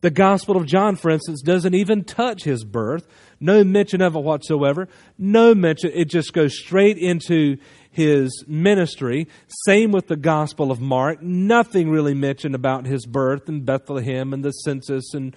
The 0.00 0.10
Gospel 0.10 0.56
of 0.56 0.64
John, 0.64 0.96
for 0.96 1.10
instance, 1.10 1.42
doesn't 1.42 1.74
even 1.74 2.04
touch 2.04 2.44
his 2.44 2.64
birth. 2.64 3.06
No 3.40 3.64
mention 3.64 4.00
of 4.00 4.14
it 4.14 4.22
whatsoever. 4.22 4.88
No 5.18 5.54
mention. 5.54 5.90
It 5.92 6.06
just 6.06 6.32
goes 6.32 6.56
straight 6.56 6.96
into 6.96 7.58
his 7.90 8.44
ministry. 8.46 9.28
Same 9.66 9.92
with 9.92 10.08
the 10.08 10.16
Gospel 10.16 10.70
of 10.70 10.80
Mark. 10.80 11.22
Nothing 11.22 11.90
really 11.90 12.14
mentioned 12.14 12.54
about 12.54 12.86
his 12.86 13.06
birth 13.06 13.48
in 13.48 13.64
Bethlehem 13.64 14.32
and 14.32 14.44
the 14.44 14.52
census 14.52 15.14
and 15.14 15.36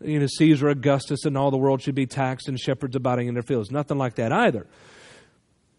you 0.00 0.18
know 0.18 0.26
Caesar 0.26 0.68
Augustus 0.68 1.24
and 1.24 1.38
all 1.38 1.50
the 1.50 1.56
world 1.56 1.80
should 1.80 1.94
be 1.94 2.06
taxed 2.06 2.48
and 2.48 2.58
shepherds 2.58 2.96
abiding 2.96 3.28
in 3.28 3.34
their 3.34 3.42
fields. 3.42 3.70
Nothing 3.70 3.98
like 3.98 4.16
that 4.16 4.32
either. 4.32 4.66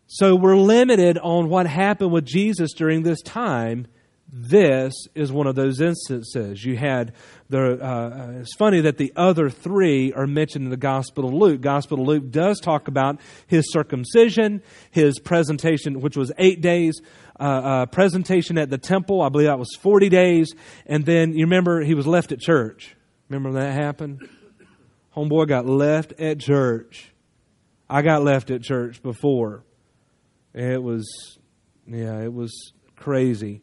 So 0.08 0.36
we're 0.36 0.58
limited 0.58 1.18
on 1.18 1.50
what 1.50 1.66
happened 1.66 2.12
with 2.12 2.26
Jesus 2.26 2.74
during 2.74 3.04
this 3.04 3.22
time 3.22 3.88
This 4.36 4.94
is 5.14 5.32
one 5.32 5.46
of 5.46 5.54
those 5.54 5.80
instances. 5.80 6.66
You 6.66 6.76
had 6.76 7.14
the. 7.50 7.74
Uh, 7.74 8.40
it's 8.42 8.56
funny 8.56 8.82
that 8.82 8.98
the 8.98 9.14
other 9.16 9.52
three 9.52 10.12
are 10.12 10.26
mentioned 10.26 10.64
in 10.66 10.72
the 10.72 10.76
Gospel 10.76 11.28
of 11.28 11.36
Luke. 11.36 11.62
Gospel 11.62 12.02
of 12.02 12.08
Luke 12.08 12.32
does 12.32 12.60
talk 12.60 12.88
about 12.88 13.20
his 13.46 13.72
circumcision, 13.72 14.64
his 14.90 15.20
presentation, 15.20 16.02
which 16.02 16.18
was 16.18 16.32
eight 16.40 16.62
days, 16.62 17.00
uh, 17.40 17.44
uh, 17.44 17.86
presentation 17.86 18.58
at 18.58 18.72
the 18.72 18.80
temple. 18.80 19.22
I 19.22 19.30
believe 19.30 19.46
that 19.46 19.60
was 19.60 19.76
forty 19.80 20.10
days, 20.10 20.52
and 20.88 21.06
then 21.06 21.34
you 21.34 21.46
remember 21.46 21.82
he 21.82 21.94
was 21.94 22.08
left 22.08 22.32
at 22.32 22.40
church. 22.40 22.96
Remember 23.30 23.60
that 23.60 23.76
happened? 23.76 24.28
Homeboy 25.16 25.48
got 25.48 25.68
left 25.68 26.14
at 26.20 26.40
church. 26.40 27.14
I 27.88 28.02
got 28.02 28.24
left 28.24 28.50
at 28.50 28.64
church 28.64 29.04
before. 29.04 29.64
It 30.56 30.82
was, 30.82 31.38
yeah, 31.86 32.20
it 32.24 32.34
was 32.34 32.74
crazy. 32.96 33.62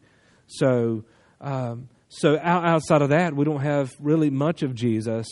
So, 0.57 1.03
um, 1.39 1.89
so 2.09 2.37
outside 2.41 3.01
of 3.01 3.09
that, 3.09 3.35
we 3.35 3.45
don't 3.45 3.61
have 3.61 3.91
really 3.99 4.29
much 4.29 4.63
of 4.63 4.75
Jesus 4.75 5.27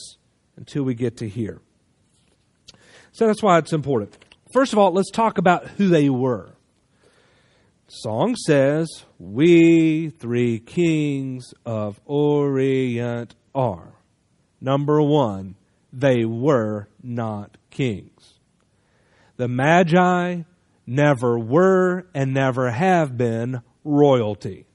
until 0.56 0.84
we 0.84 0.94
get 0.94 1.18
to 1.18 1.28
here. 1.28 1.62
So 3.12 3.28
that's 3.28 3.44
why 3.44 3.58
it's 3.58 3.74
important. 3.74 4.18
First 4.54 4.74
of 4.74 4.80
all, 4.80 4.92
let's 4.92 5.12
talk 5.12 5.38
about 5.38 5.68
who 5.68 5.90
they 5.90 6.10
were. 6.10 6.54
Song 7.88 8.36
says, 8.36 8.88
We 9.18 10.10
three 10.10 10.60
kings 10.60 11.54
of 11.66 12.00
Orient 12.06 13.36
are. 13.56 13.94
Number 14.62 15.02
one, 15.02 15.56
they 15.92 16.24
were 16.24 16.88
not 17.02 17.58
kings. 17.72 18.36
The 19.38 19.48
Magi 19.48 20.44
never 20.86 21.40
were 21.40 22.06
and 22.14 22.34
never 22.34 22.72
have 22.72 23.18
been 23.18 23.62
royalty. 23.84 24.66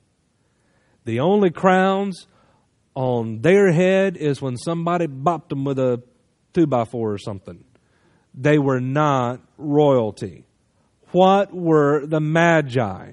The 1.04 1.20
only 1.20 1.50
crowns 1.50 2.26
on 2.94 3.40
their 3.40 3.72
head 3.72 4.16
is 4.16 4.40
when 4.40 4.56
somebody 4.56 5.06
bopped 5.06 5.50
them 5.50 5.64
with 5.64 5.78
a 5.78 6.02
two 6.52 6.66
by 6.66 6.84
four 6.84 7.12
or 7.12 7.18
something. 7.18 7.64
They 8.34 8.58
were 8.58 8.80
not 8.80 9.40
royalty. 9.58 10.44
What 11.12 11.54
were 11.54 12.06
the 12.06 12.20
Magi? 12.20 13.10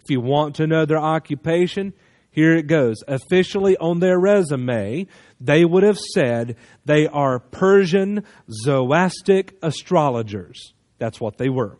If 0.00 0.10
you 0.10 0.20
want 0.20 0.56
to 0.56 0.66
know 0.66 0.84
their 0.84 0.98
occupation, 0.98 1.94
here 2.30 2.54
it 2.54 2.66
goes. 2.66 2.96
Officially 3.06 3.76
on 3.76 4.00
their 4.00 4.18
resume, 4.18 5.06
they 5.40 5.64
would 5.64 5.82
have 5.82 5.98
said 5.98 6.56
they 6.84 7.06
are 7.06 7.38
Persian 7.38 8.24
Zoroastric 8.50 9.56
astrologers. 9.62 10.74
That's 10.98 11.20
what 11.20 11.38
they 11.38 11.48
were. 11.48 11.78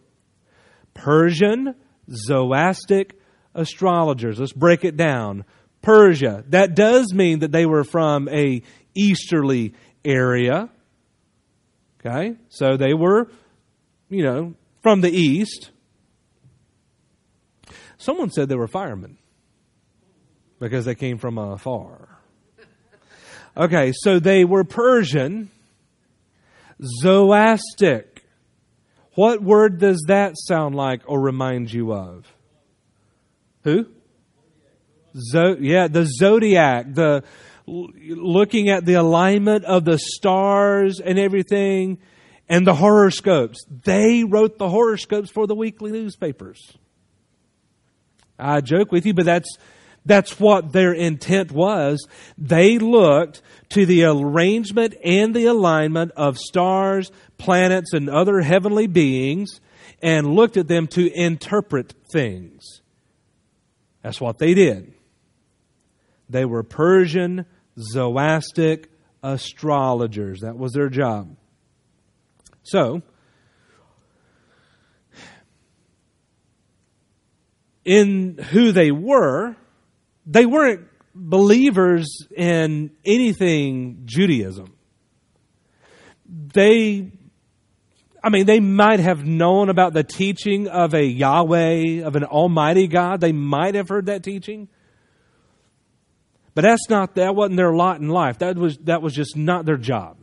Persian 0.95 1.75
Zoroastric 2.11 3.13
astrologers. 3.55 4.39
Let's 4.39 4.53
break 4.53 4.85
it 4.85 4.97
down. 4.97 5.45
Persia. 5.83 6.45
That 6.49 6.75
does 6.75 7.13
mean 7.13 7.41
that 7.41 7.53
they 7.53 7.67
were 7.67 7.85
from 7.85 8.29
a 8.29 8.63
easterly 8.95 9.75
area. 10.05 10.71
Okay? 12.01 12.37
So 12.49 12.77
they 12.77 12.95
were, 12.95 13.31
you 14.09 14.23
know, 14.23 14.55
from 14.83 15.01
the 15.01 15.11
east. 15.11 15.71
Someone 17.97 18.31
said 18.31 18.49
they 18.49 18.57
were 18.57 18.69
firemen 18.69 19.19
because 20.61 20.85
they 20.85 20.95
came 20.95 21.19
from 21.19 21.39
afar. 21.39 22.09
Okay, 23.57 23.93
so 23.93 24.21
they 24.21 24.45
were 24.45 24.63
Persian, 24.63 25.51
Zoroastric. 27.03 28.25
What 29.15 29.43
word 29.43 29.81
does 29.81 30.05
that 30.07 30.35
sound 30.37 30.77
like 30.77 31.03
or 31.07 31.21
remind 31.21 31.73
you 31.73 31.93
of? 31.93 32.33
Who? 33.69 33.87
Zo- 35.15 35.57
yeah, 35.61 35.89
the 35.89 36.07
zodiac, 36.07 36.95
the 36.95 37.23
looking 37.67 38.71
at 38.71 38.87
the 38.87 38.95
alignment 38.95 39.65
of 39.67 39.85
the 39.85 39.99
stars 39.99 41.01
and 41.01 41.19
everything, 41.19 41.99
and 42.49 42.67
the 42.67 42.75
horoscopes. 42.75 43.59
They 43.85 44.25
wrote 44.25 44.57
the 44.57 44.71
horoscopes 44.71 45.31
for 45.31 45.47
the 45.47 45.55
weekly 45.55 45.93
newspapers. 45.93 46.79
I 48.39 48.63
joke 48.63 48.91
with 48.91 49.05
you, 49.05 49.13
but 49.13 49.27
that's 49.27 49.51
that's 50.07 50.41
what 50.41 50.73
their 50.73 50.95
intent 50.95 51.53
was. 51.53 52.07
They 52.39 52.79
looked 52.79 53.43
to 53.71 53.85
the 53.85 54.05
arrangement 54.05 54.95
and 55.05 55.35
the 55.35 55.45
alignment 55.45 56.13
of 56.13 56.39
stars, 56.39 57.13
planets, 57.37 57.93
and 57.93 58.09
other 58.09 58.41
heavenly 58.41 58.87
beings 58.87 59.61
and 60.01 60.35
looked 60.35 60.57
at 60.57 60.69
them 60.69 60.87
to 60.87 61.13
interpret 61.13 61.93
things. 62.11 62.78
That's 64.09 64.23
what 64.23 64.39
they 64.39 64.55
did. 64.55 64.95
They 66.31 66.47
were 66.47 66.63
Persian 66.63 67.45
Zoroastric 67.79 68.89
astrologers. 69.23 70.41
That 70.41 70.57
was 70.57 70.73
their 70.73 70.89
job. 70.89 71.37
So, 72.63 73.03
in 77.85 78.39
who 78.51 78.73
they 78.73 78.91
were, 78.93 79.55
they 80.25 80.47
weren't 80.47 80.89
believers 81.15 82.09
in 82.35 82.93
anything 83.05 84.05
Judaism. 84.07 84.75
They, 86.27 87.13
I 88.29 88.31
mean, 88.31 88.45
they 88.45 88.61
might 88.61 89.01
have 89.01 89.25
known 89.25 89.71
about 89.71 89.95
the 89.95 90.05
teaching 90.05 90.69
of 90.69 90.93
a 90.93 91.03
Yahweh, 91.03 92.03
of 92.03 92.15
an 92.15 92.25
Almighty 92.25 92.87
God. 92.87 93.23
They 93.23 93.33
might 93.33 93.75
have 93.75 93.89
heard 93.89 94.05
that 94.05 94.23
teaching. 94.23 94.69
But 96.55 96.61
that's 96.61 96.91
not, 96.91 97.15
that 97.15 97.35
wasn't 97.35 97.57
their 97.57 97.73
lot 97.73 98.03
in 98.03 98.11
life. 98.11 98.41
That 98.41 98.59
was, 98.59 98.77
that 98.85 99.01
was 99.01 99.15
just 99.15 99.35
not 99.35 99.65
their 99.65 99.79
job. 99.79 100.19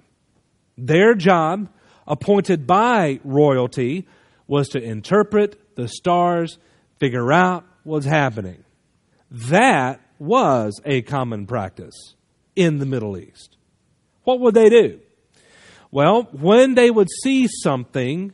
Their 0.77 1.15
job, 1.15 1.67
appointed 2.05 2.67
by 2.67 3.21
royalty, 3.23 4.07
was 4.45 4.69
to 4.69 4.79
interpret 4.79 5.75
the 5.75 5.87
stars, 5.87 6.59
figure 6.99 7.33
out 7.33 7.65
what's 7.81 8.05
happening. 8.05 8.63
That 9.31 9.99
was 10.19 10.79
a 10.85 11.01
common 11.01 11.47
practice 11.47 12.13
in 12.55 12.77
the 12.77 12.85
Middle 12.85 13.17
East. 13.17 13.57
What 14.25 14.41
would 14.41 14.53
they 14.53 14.69
do? 14.69 14.99
Well, 15.95 16.23
when 16.33 16.75
they 16.75 16.91
would 16.91 17.07
see 17.23 17.47
something 17.47 18.33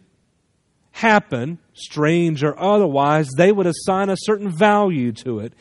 happen, 0.93 1.59
strange 1.73 2.43
or 2.43 2.59
otherwise, 2.59 3.29
they 3.37 3.51
would 3.51 3.67
assign 3.67 4.09
a 4.09 4.15
certain 4.17 4.49
value 4.49 5.11
to 5.11 5.41
it. 5.41 5.53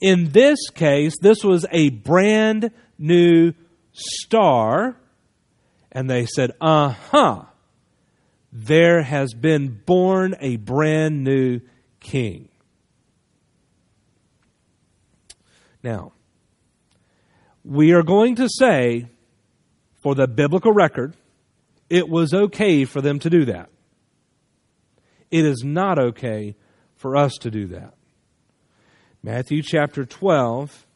In 0.00 0.30
this 0.30 0.70
case, 0.72 1.14
this 1.20 1.42
was 1.42 1.66
a 1.72 1.90
brand 1.90 2.70
new 2.96 3.54
star, 3.90 5.00
and 5.90 6.08
they 6.08 6.26
said, 6.26 6.52
uh 6.60 6.90
huh, 6.90 7.46
there 8.52 9.02
has 9.02 9.34
been 9.34 9.82
born 9.84 10.36
a 10.38 10.58
brand 10.58 11.24
new 11.24 11.60
king. 11.98 12.50
Now, 15.82 16.12
we 17.64 17.94
are 17.94 18.04
going 18.04 18.36
to 18.36 18.48
say, 18.48 19.08
for 20.00 20.14
the 20.14 20.28
biblical 20.28 20.72
record, 20.72 21.16
it 21.90 22.08
was 22.08 22.34
okay 22.34 22.84
for 22.84 23.00
them 23.00 23.18
to 23.20 23.30
do 23.30 23.44
that. 23.46 23.70
It 25.30 25.44
is 25.44 25.62
not 25.64 25.98
okay 25.98 26.56
for 26.96 27.16
us 27.16 27.34
to 27.40 27.50
do 27.50 27.68
that. 27.68 27.94
Matthew 29.22 29.62
chapter 29.62 30.04
12, 30.04 30.86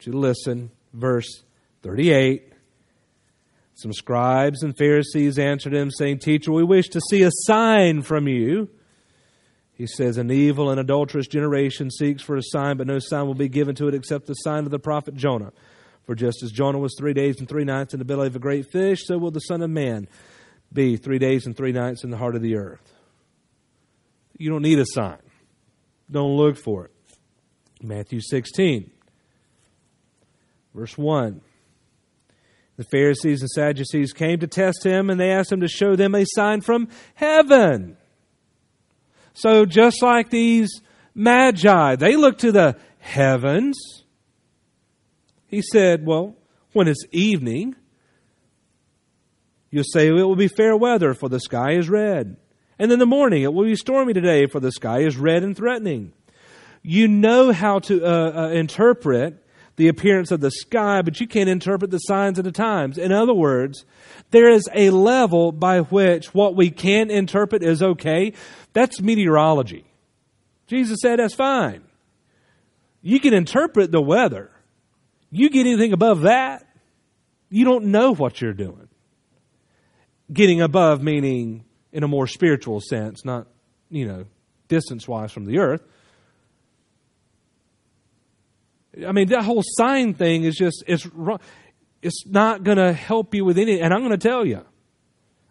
to 0.00 0.12
listen, 0.12 0.70
verse 0.92 1.42
38. 1.82 2.52
Some 3.74 3.92
scribes 3.92 4.62
and 4.62 4.76
Pharisees 4.76 5.38
answered 5.38 5.74
him, 5.74 5.90
saying, 5.90 6.18
Teacher, 6.18 6.52
we 6.52 6.64
wish 6.64 6.88
to 6.88 7.00
see 7.08 7.22
a 7.22 7.30
sign 7.30 8.02
from 8.02 8.26
you. 8.26 8.68
He 9.72 9.86
says, 9.86 10.18
An 10.18 10.32
evil 10.32 10.70
and 10.70 10.80
adulterous 10.80 11.28
generation 11.28 11.90
seeks 11.90 12.20
for 12.20 12.36
a 12.36 12.42
sign, 12.42 12.76
but 12.76 12.88
no 12.88 12.98
sign 12.98 13.26
will 13.26 13.34
be 13.34 13.48
given 13.48 13.76
to 13.76 13.86
it 13.86 13.94
except 13.94 14.26
the 14.26 14.34
sign 14.34 14.64
of 14.64 14.72
the 14.72 14.80
prophet 14.80 15.14
Jonah. 15.14 15.52
For 16.08 16.14
just 16.14 16.42
as 16.42 16.50
Jonah 16.50 16.78
was 16.78 16.94
three 16.96 17.12
days 17.12 17.38
and 17.38 17.46
three 17.46 17.64
nights 17.64 17.92
in 17.92 17.98
the 17.98 18.04
belly 18.06 18.28
of 18.28 18.34
a 18.34 18.38
great 18.38 18.72
fish, 18.72 19.00
so 19.04 19.18
will 19.18 19.30
the 19.30 19.40
Son 19.40 19.60
of 19.60 19.68
Man 19.68 20.08
be 20.72 20.96
three 20.96 21.18
days 21.18 21.44
and 21.44 21.54
three 21.54 21.70
nights 21.70 22.02
in 22.02 22.08
the 22.08 22.16
heart 22.16 22.34
of 22.34 22.40
the 22.40 22.56
earth. 22.56 22.94
You 24.38 24.48
don't 24.48 24.62
need 24.62 24.78
a 24.78 24.86
sign. 24.86 25.18
Don't 26.10 26.34
look 26.34 26.56
for 26.56 26.86
it. 26.86 26.92
Matthew 27.82 28.22
16, 28.22 28.90
verse 30.74 30.96
1. 30.96 31.42
The 32.78 32.84
Pharisees 32.84 33.42
and 33.42 33.50
Sadducees 33.50 34.14
came 34.14 34.38
to 34.38 34.46
test 34.46 34.86
him, 34.86 35.10
and 35.10 35.20
they 35.20 35.30
asked 35.30 35.52
him 35.52 35.60
to 35.60 35.68
show 35.68 35.94
them 35.94 36.14
a 36.14 36.24
sign 36.24 36.62
from 36.62 36.88
heaven. 37.16 37.98
So 39.34 39.66
just 39.66 40.02
like 40.02 40.30
these 40.30 40.70
magi, 41.14 41.96
they 41.96 42.16
look 42.16 42.38
to 42.38 42.50
the 42.50 42.78
heavens. 42.98 43.76
He 45.48 45.62
said, 45.62 46.06
Well, 46.06 46.36
when 46.72 46.86
it's 46.86 47.04
evening, 47.10 47.74
you'll 49.70 49.82
say 49.84 50.08
it 50.08 50.12
will 50.12 50.36
be 50.36 50.48
fair 50.48 50.76
weather, 50.76 51.14
for 51.14 51.28
the 51.28 51.40
sky 51.40 51.72
is 51.72 51.88
red. 51.88 52.36
And 52.78 52.92
in 52.92 53.00
the 53.00 53.06
morning, 53.06 53.42
it 53.42 53.52
will 53.52 53.64
be 53.64 53.74
stormy 53.74 54.12
today, 54.12 54.46
for 54.46 54.60
the 54.60 54.70
sky 54.70 55.00
is 55.00 55.16
red 55.16 55.42
and 55.42 55.56
threatening. 55.56 56.12
You 56.82 57.08
know 57.08 57.52
how 57.52 57.80
to 57.80 58.04
uh, 58.04 58.32
uh, 58.32 58.48
interpret 58.50 59.44
the 59.76 59.88
appearance 59.88 60.30
of 60.30 60.40
the 60.40 60.50
sky, 60.50 61.02
but 61.02 61.20
you 61.20 61.26
can't 61.26 61.48
interpret 61.48 61.90
the 61.90 61.98
signs 61.98 62.38
of 62.38 62.44
the 62.44 62.52
times. 62.52 62.98
In 62.98 63.10
other 63.10 63.34
words, 63.34 63.84
there 64.30 64.48
is 64.50 64.68
a 64.74 64.90
level 64.90 65.50
by 65.52 65.80
which 65.80 66.34
what 66.34 66.54
we 66.54 66.70
can 66.70 67.10
interpret 67.10 67.62
is 67.62 67.82
okay. 67.82 68.32
That's 68.74 69.00
meteorology. 69.00 69.84
Jesus 70.66 70.98
said 71.00 71.18
that's 71.18 71.34
fine. 71.34 71.82
You 73.02 73.20
can 73.20 73.32
interpret 73.32 73.90
the 73.90 74.02
weather. 74.02 74.50
You 75.30 75.50
get 75.50 75.66
anything 75.66 75.92
above 75.92 76.22
that, 76.22 76.66
you 77.50 77.64
don't 77.64 77.86
know 77.86 78.14
what 78.14 78.40
you're 78.40 78.54
doing. 78.54 78.88
Getting 80.32 80.60
above 80.60 81.02
meaning 81.02 81.64
in 81.92 82.02
a 82.02 82.08
more 82.08 82.26
spiritual 82.26 82.80
sense, 82.80 83.24
not, 83.24 83.46
you 83.90 84.06
know, 84.06 84.24
distance 84.68 85.08
wise 85.08 85.32
from 85.32 85.46
the 85.46 85.58
earth. 85.58 85.82
I 89.06 89.12
mean, 89.12 89.28
that 89.28 89.44
whole 89.44 89.62
sign 89.64 90.14
thing 90.14 90.44
is 90.44 90.56
just, 90.56 90.84
it's 90.86 91.06
wrong. 91.06 91.40
It's 92.02 92.26
not 92.26 92.62
going 92.62 92.78
to 92.78 92.92
help 92.92 93.34
you 93.34 93.44
with 93.44 93.58
any, 93.58 93.80
and 93.80 93.92
I'm 93.92 94.00
going 94.00 94.18
to 94.18 94.28
tell 94.28 94.46
you, 94.46 94.64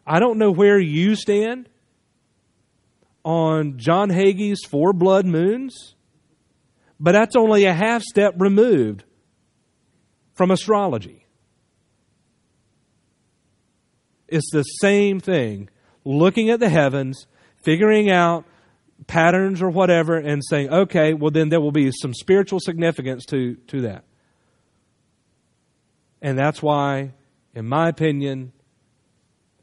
I 0.05 0.19
don't 0.19 0.37
know 0.37 0.51
where 0.51 0.79
you 0.79 1.15
stand 1.15 1.67
on 3.25 3.77
John 3.77 4.09
Hagee's 4.09 4.63
four 4.65 4.93
blood 4.93 5.25
moons, 5.25 5.95
but 6.99 7.11
that's 7.11 7.35
only 7.35 7.65
a 7.65 7.73
half 7.73 8.01
step 8.03 8.35
removed 8.37 9.03
from 10.37 10.51
astrology. 10.51 11.25
It's 14.27 14.49
the 14.51 14.61
same 14.63 15.19
thing. 15.19 15.69
Looking 16.05 16.51
at 16.51 16.59
the 16.59 16.69
heavens, 16.69 17.25
figuring 17.63 18.09
out 18.09 18.45
patterns 19.07 19.61
or 19.61 19.69
whatever, 19.69 20.15
and 20.15 20.43
saying, 20.47 20.69
okay, 20.69 21.13
well, 21.13 21.31
then 21.31 21.49
there 21.49 21.59
will 21.59 21.71
be 21.71 21.91
some 21.91 22.13
spiritual 22.13 22.59
significance 22.59 23.25
to, 23.25 23.55
to 23.67 23.81
that. 23.81 24.03
And 26.21 26.37
that's 26.37 26.61
why, 26.61 27.13
in 27.55 27.67
my 27.67 27.89
opinion, 27.89 28.53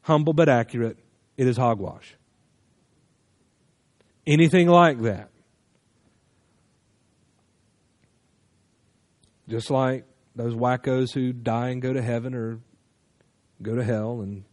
humble 0.02 0.32
but 0.32 0.48
accurate, 0.48 0.98
it 1.36 1.46
is 1.46 1.56
hogwash. 1.56 2.16
Anything 4.26 4.68
like 4.68 5.00
that. 5.02 5.30
Just 9.48 9.70
like 9.70 10.04
those 10.36 10.54
wackos 10.54 11.12
who 11.12 11.32
die 11.32 11.68
and 11.70 11.80
go 11.80 11.92
to 11.92 12.02
heaven 12.02 12.34
or 12.34 12.60
go 13.62 13.74
to 13.74 13.84
hell 13.84 14.20
and 14.20 14.44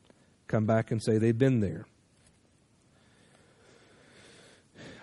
come 0.48 0.66
back 0.66 0.92
and 0.92 1.02
say 1.02 1.18
they've 1.18 1.38
been 1.38 1.60
there. 1.60 1.86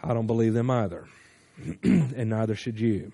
I 0.03 0.15
don't 0.15 0.27
believe 0.27 0.55
them 0.55 0.71
either. 0.71 1.09
and 1.83 2.31
neither 2.31 2.55
should 2.55 2.79
you. 2.79 3.13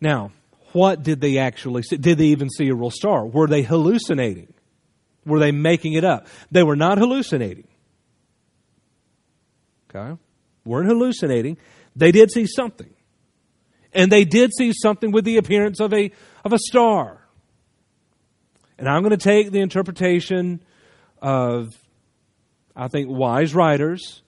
Now, 0.00 0.32
what 0.72 1.02
did 1.02 1.20
they 1.20 1.38
actually 1.38 1.82
see? 1.82 1.96
Did 1.96 2.18
they 2.18 2.26
even 2.26 2.50
see 2.50 2.68
a 2.68 2.74
real 2.74 2.90
star? 2.90 3.26
Were 3.26 3.46
they 3.46 3.62
hallucinating? 3.62 4.52
Were 5.24 5.38
they 5.38 5.52
making 5.52 5.92
it 5.94 6.04
up? 6.04 6.26
They 6.50 6.62
were 6.62 6.76
not 6.76 6.98
hallucinating. 6.98 7.68
Okay? 9.88 10.18
Weren't 10.64 10.88
hallucinating. 10.88 11.58
They 11.94 12.12
did 12.12 12.30
see 12.30 12.46
something. 12.46 12.92
And 13.92 14.10
they 14.10 14.24
did 14.24 14.52
see 14.56 14.72
something 14.72 15.12
with 15.12 15.24
the 15.24 15.36
appearance 15.36 15.80
of 15.80 15.92
a, 15.92 16.10
of 16.44 16.52
a 16.52 16.58
star. 16.58 17.18
And 18.78 18.88
I'm 18.88 19.02
going 19.02 19.10
to 19.10 19.16
take 19.16 19.50
the 19.50 19.60
interpretation 19.60 20.62
of, 21.20 21.68
I 22.74 22.88
think, 22.88 23.08
wise 23.10 23.54
writers 23.54 24.22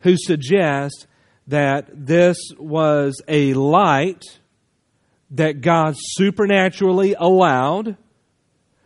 who 0.00 0.16
suggest 0.16 1.06
that 1.46 1.88
this 1.92 2.36
was 2.58 3.22
a 3.26 3.54
light 3.54 4.22
that 5.30 5.60
God 5.60 5.94
supernaturally 5.96 7.14
allowed, 7.18 7.96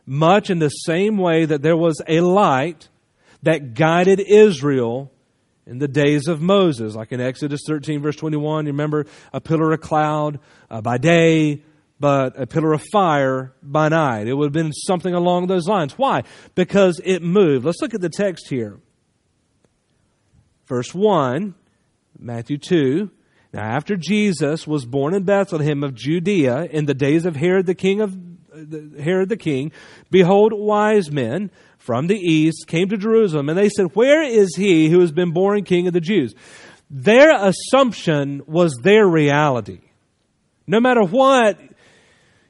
much 0.07 0.51
in 0.51 0.59
the 0.59 0.69
same 0.69 1.17
way 1.17 1.45
that 1.45 1.63
there 1.63 1.77
was 1.77 2.01
a 2.09 2.21
light 2.21 2.89
that 3.43 3.75
guided 3.75 4.21
Israel 4.21 5.12
in 5.67 5.79
the 5.79 5.89
days 5.89 6.29
of 6.29 6.41
Moses, 6.41 6.95
like 6.95 7.13
in 7.13 7.21
Exodus 7.21 7.63
13, 7.67 8.03
verse 8.03 8.17
21. 8.17 8.67
You 8.67 8.73
remember 8.73 9.07
a 9.33 9.41
pillar 9.41 9.73
of 9.73 9.81
cloud 9.81 10.41
uh, 10.71 10.81
by 10.81 10.99
day, 10.99 11.63
but 12.01 12.41
a 12.41 12.47
pillar 12.47 12.73
of 12.73 12.83
fire 12.93 13.53
by 13.63 13.89
night. 13.89 14.27
It 14.27 14.35
would 14.35 14.47
have 14.47 14.53
been 14.53 14.73
something 14.73 15.15
along 15.15 15.47
those 15.47 15.69
lines. 15.69 15.97
Why? 15.97 16.25
Because 16.55 17.01
it 17.05 17.23
moved. 17.23 17.65
Let's 17.65 17.81
look 17.81 17.95
at 17.95 18.01
the 18.01 18.11
text 18.11 18.49
here. 18.49 18.81
Verse 20.67 20.95
1, 20.95 21.55
Matthew 22.19 22.59
2. 22.59 23.11
Now, 23.53 23.63
after 23.63 23.97
Jesus 23.97 24.67
was 24.67 24.87
born 24.87 25.15
in 25.15 25.25
Bethlehem 25.25 25.85
of 25.85 25.95
Judea 25.95 26.65
in 26.71 26.87
the 26.87 26.95
days 26.95 27.27
of 27.27 27.37
Herod 27.37 27.67
the 27.67 27.75
king 27.75 28.01
of 28.01 28.17
Herod 28.99 29.29
the 29.29 29.37
king, 29.37 29.73
behold, 30.11 30.53
wise 30.53 31.11
men 31.11 31.51
from 31.83 32.07
the 32.07 32.17
east 32.17 32.69
came 32.69 32.89
to 32.91 32.97
Jerusalem, 32.97 33.49
and 33.49 33.59
they 33.59 33.69
said, 33.69 33.95
Where 33.95 34.23
is 34.23 34.55
he 34.55 34.89
who 34.89 35.01
has 35.01 35.11
been 35.11 35.33
born 35.33 35.65
king 35.65 35.89
of 35.89 35.93
the 35.93 36.01
Jews? 36.01 36.33
Their 36.89 37.33
assumption 37.35 38.43
was 38.47 38.79
their 38.83 39.07
reality. 39.07 39.81
No 40.69 40.79
matter 40.79 41.03
what 41.03 41.59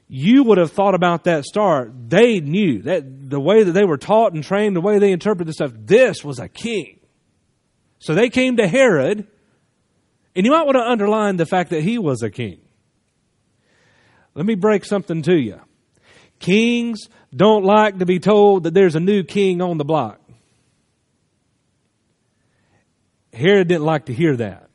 you 0.07 0.43
would 0.43 0.59
have 0.59 0.71
thought 0.71 0.93
about 0.93 1.23
that 1.23 1.45
star, 1.45 1.91
they 2.07 2.41
knew 2.41 2.83
that 2.83 3.29
the 3.31 3.39
way 3.39 3.63
that 3.63 3.71
they 3.71 3.85
were 3.85 3.97
taught 3.97 4.33
and 4.33 4.43
trained, 4.43 4.75
the 4.75 4.81
way 4.81 4.99
they 4.99 5.11
interpreted 5.11 5.51
stuff, 5.55 5.71
this 5.73 6.23
was 6.23 6.37
a 6.37 6.47
king. 6.47 6.99
So 7.97 8.13
they 8.13 8.29
came 8.29 8.57
to 8.57 8.67
Herod, 8.67 9.25
and 10.35 10.45
you 10.45 10.51
might 10.51 10.65
want 10.65 10.75
to 10.75 10.87
underline 10.87 11.37
the 11.37 11.47
fact 11.47 11.71
that 11.71 11.81
he 11.81 11.97
was 11.97 12.21
a 12.21 12.29
king. 12.29 12.59
Let 14.35 14.45
me 14.45 14.53
break 14.53 14.85
something 14.85 15.23
to 15.23 15.35
you. 15.35 15.59
Kings 16.43 17.07
don't 17.33 17.63
like 17.63 17.99
to 17.99 18.05
be 18.05 18.19
told 18.19 18.63
that 18.63 18.73
there's 18.73 18.95
a 18.95 18.99
new 18.99 19.23
king 19.23 19.61
on 19.61 19.77
the 19.77 19.85
block. 19.85 20.19
Herod 23.33 23.69
didn't 23.69 23.85
like 23.85 24.07
to 24.07 24.13
hear 24.13 24.35
that. 24.35 24.69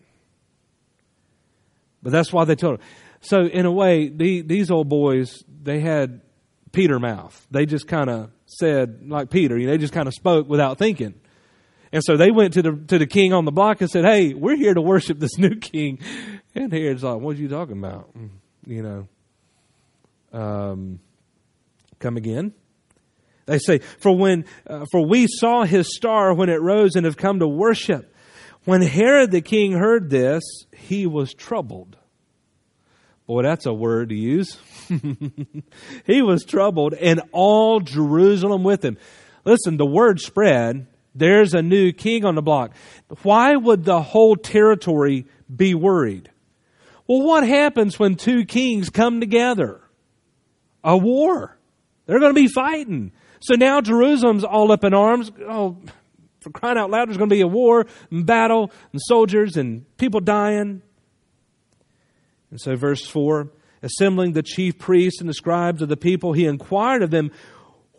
But 2.03 2.13
that's 2.13 2.33
why 2.33 2.47
they 2.47 2.55
told 2.55 2.81
him. 2.81 2.87
So, 3.21 3.43
in 3.43 3.67
a 3.67 3.71
way, 3.71 4.09
the, 4.09 4.41
these 4.41 4.71
old 4.71 4.89
boys, 4.89 5.45
they 5.63 5.81
had 5.81 6.23
Peter 6.73 6.99
mouth. 6.99 7.47
They 7.51 7.67
just 7.67 7.87
kind 7.87 8.09
of 8.09 8.31
said, 8.47 9.03
like 9.07 9.29
Peter, 9.29 9.59
you 9.59 9.67
know, 9.67 9.73
they 9.73 9.79
just 9.79 9.93
kind 9.93 10.09
of 10.09 10.15
spoke 10.15 10.49
without 10.49 10.79
thinking. 10.79 11.21
And 11.93 12.03
so 12.03 12.17
they 12.17 12.31
went 12.31 12.55
to 12.55 12.63
the 12.63 12.73
to 12.89 12.99
the 12.99 13.07
king 13.07 13.35
on 13.35 13.45
the 13.45 13.53
block 13.53 13.81
and 13.81 13.91
said, 13.91 14.05
"Hey, 14.05 14.33
we're 14.33 14.57
here 14.57 14.75
to 14.75 14.81
worship 14.81 15.19
this 15.19 15.37
new 15.39 15.57
king." 15.57 15.99
And 16.55 16.73
Herod's 16.73 17.03
like, 17.03 17.21
"What 17.21 17.37
are 17.37 17.41
you 17.41 17.49
talking 17.49 17.79
about?" 17.79 18.11
You 18.67 18.83
know. 18.83 19.09
Um, 20.39 21.01
Come 21.99 22.17
again. 22.17 22.53
They 23.47 23.59
say, 23.59 23.79
for 23.79 24.17
when, 24.17 24.45
uh, 24.67 24.85
for 24.93 25.07
we 25.07 25.27
saw 25.27 25.65
his 25.65 25.95
star 25.97 26.35
when 26.35 26.51
it 26.51 26.61
rose 26.61 26.97
and 26.97 27.07
have 27.07 27.17
come 27.17 27.39
to 27.39 27.49
worship. 27.49 28.15
When 28.65 28.83
Herod 28.83 29.31
the 29.31 29.41
king 29.41 29.73
heard 29.73 30.11
this, 30.11 30.43
he 30.77 31.07
was 31.07 31.33
troubled. 31.33 31.97
Boy, 33.27 33.43
that's 33.43 33.67
a 33.67 33.73
word 33.73 34.11
to 34.11 34.15
use. 34.15 34.59
he 36.07 36.23
was 36.23 36.45
troubled 36.45 36.95
and 36.95 37.23
all 37.33 37.81
Jerusalem 37.81 38.65
with 38.65 38.85
him. 38.85 38.99
Listen, 39.45 39.77
the 39.77 39.87
word 39.87 40.21
spread. 40.21 40.87
There's 41.15 41.55
a 41.55 41.63
new 41.63 41.93
king 41.93 42.25
on 42.25 42.35
the 42.35 42.43
block. 42.43 42.73
Why 43.23 43.57
would 43.57 43.85
the 43.85 44.03
whole 44.03 44.37
territory 44.37 45.27
be 45.55 45.75
worried? 45.75 46.31
Well, 47.07 47.23
what 47.23 47.47
happens 47.47 47.99
when 47.99 48.17
two 48.17 48.45
kings 48.45 48.91
come 48.91 49.21
together? 49.21 49.81
A 50.85 50.97
war. 50.97 51.58
They're 52.09 52.19
going 52.19 52.35
to 52.35 52.41
be 52.41 52.49
fighting. 52.49 53.13
So 53.41 53.55
now 53.55 53.81
Jerusalem's 53.83 54.43
all 54.43 54.73
up 54.73 54.83
in 54.83 54.95
arms. 54.95 55.31
Oh, 55.47 55.77
for 56.41 56.51
crying 56.51 56.79
out 56.79 56.91
loud, 56.91 57.09
there's 57.09 57.19
going 57.19 57.29
to 57.29 57.37
be 57.37 57.43
a 57.43 57.47
war 57.47 57.87
and 58.11 58.25
battle 58.25 58.73
and 58.93 59.01
soldiers 59.05 59.57
and 59.57 59.85
people 59.99 60.21
dying. 60.21 60.83
And 62.51 62.61
so, 62.61 62.75
verse 62.75 63.07
4 63.07 63.53
assembling 63.81 64.33
the 64.33 64.43
chief 64.43 64.77
priests 64.77 65.21
and 65.21 65.29
the 65.29 65.35
scribes 65.35 65.83
of 65.83 65.89
the 65.89 65.97
people, 65.97 66.33
he 66.33 66.47
inquired 66.47 67.01
of 67.01 67.13
them 67.13 67.31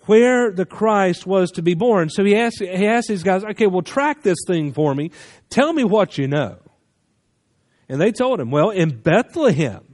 where 0.07 0.51
the 0.51 0.65
Christ 0.65 1.25
was 1.25 1.51
to 1.51 1.61
be 1.61 1.73
born. 1.73 2.09
So 2.09 2.25
he 2.25 2.35
asked, 2.35 2.59
he 2.59 2.85
asked 2.85 3.07
these 3.07 3.23
guys, 3.23 3.45
okay, 3.45 3.65
well, 3.65 3.81
track 3.81 4.21
this 4.21 4.39
thing 4.45 4.73
for 4.73 4.93
me. 4.93 5.11
Tell 5.49 5.71
me 5.71 5.85
what 5.85 6.17
you 6.17 6.27
know. 6.27 6.57
And 7.87 8.01
they 8.01 8.11
told 8.11 8.41
him, 8.41 8.51
well, 8.51 8.71
in 8.71 8.99
Bethlehem 8.99 9.88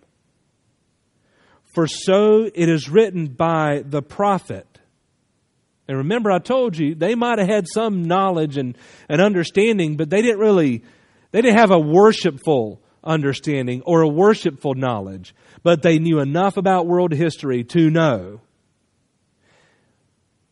for 1.75 1.87
so 1.87 2.49
it 2.53 2.69
is 2.69 2.89
written 2.89 3.27
by 3.27 3.83
the 3.85 4.01
prophet. 4.01 4.65
And 5.87 5.97
remember, 5.97 6.31
I 6.31 6.39
told 6.39 6.77
you 6.77 6.95
they 6.95 7.13
might 7.13 7.37
have 7.37 7.49
had 7.49 7.67
some 7.67 8.03
knowledge 8.03 8.57
and, 8.57 8.77
and 9.09 9.21
understanding, 9.21 9.97
but 9.97 10.09
they 10.09 10.21
didn't 10.21 10.39
really, 10.39 10.83
they 11.31 11.41
didn't 11.41 11.59
have 11.59 11.71
a 11.71 11.79
worshipful 11.79 12.81
understanding 13.03 13.83
or 13.85 14.01
a 14.01 14.07
worshipful 14.07 14.73
knowledge. 14.73 15.35
But 15.61 15.83
they 15.83 15.99
knew 15.99 16.19
enough 16.19 16.57
about 16.57 16.87
world 16.87 17.11
history 17.11 17.65
to 17.65 17.89
know 17.91 18.39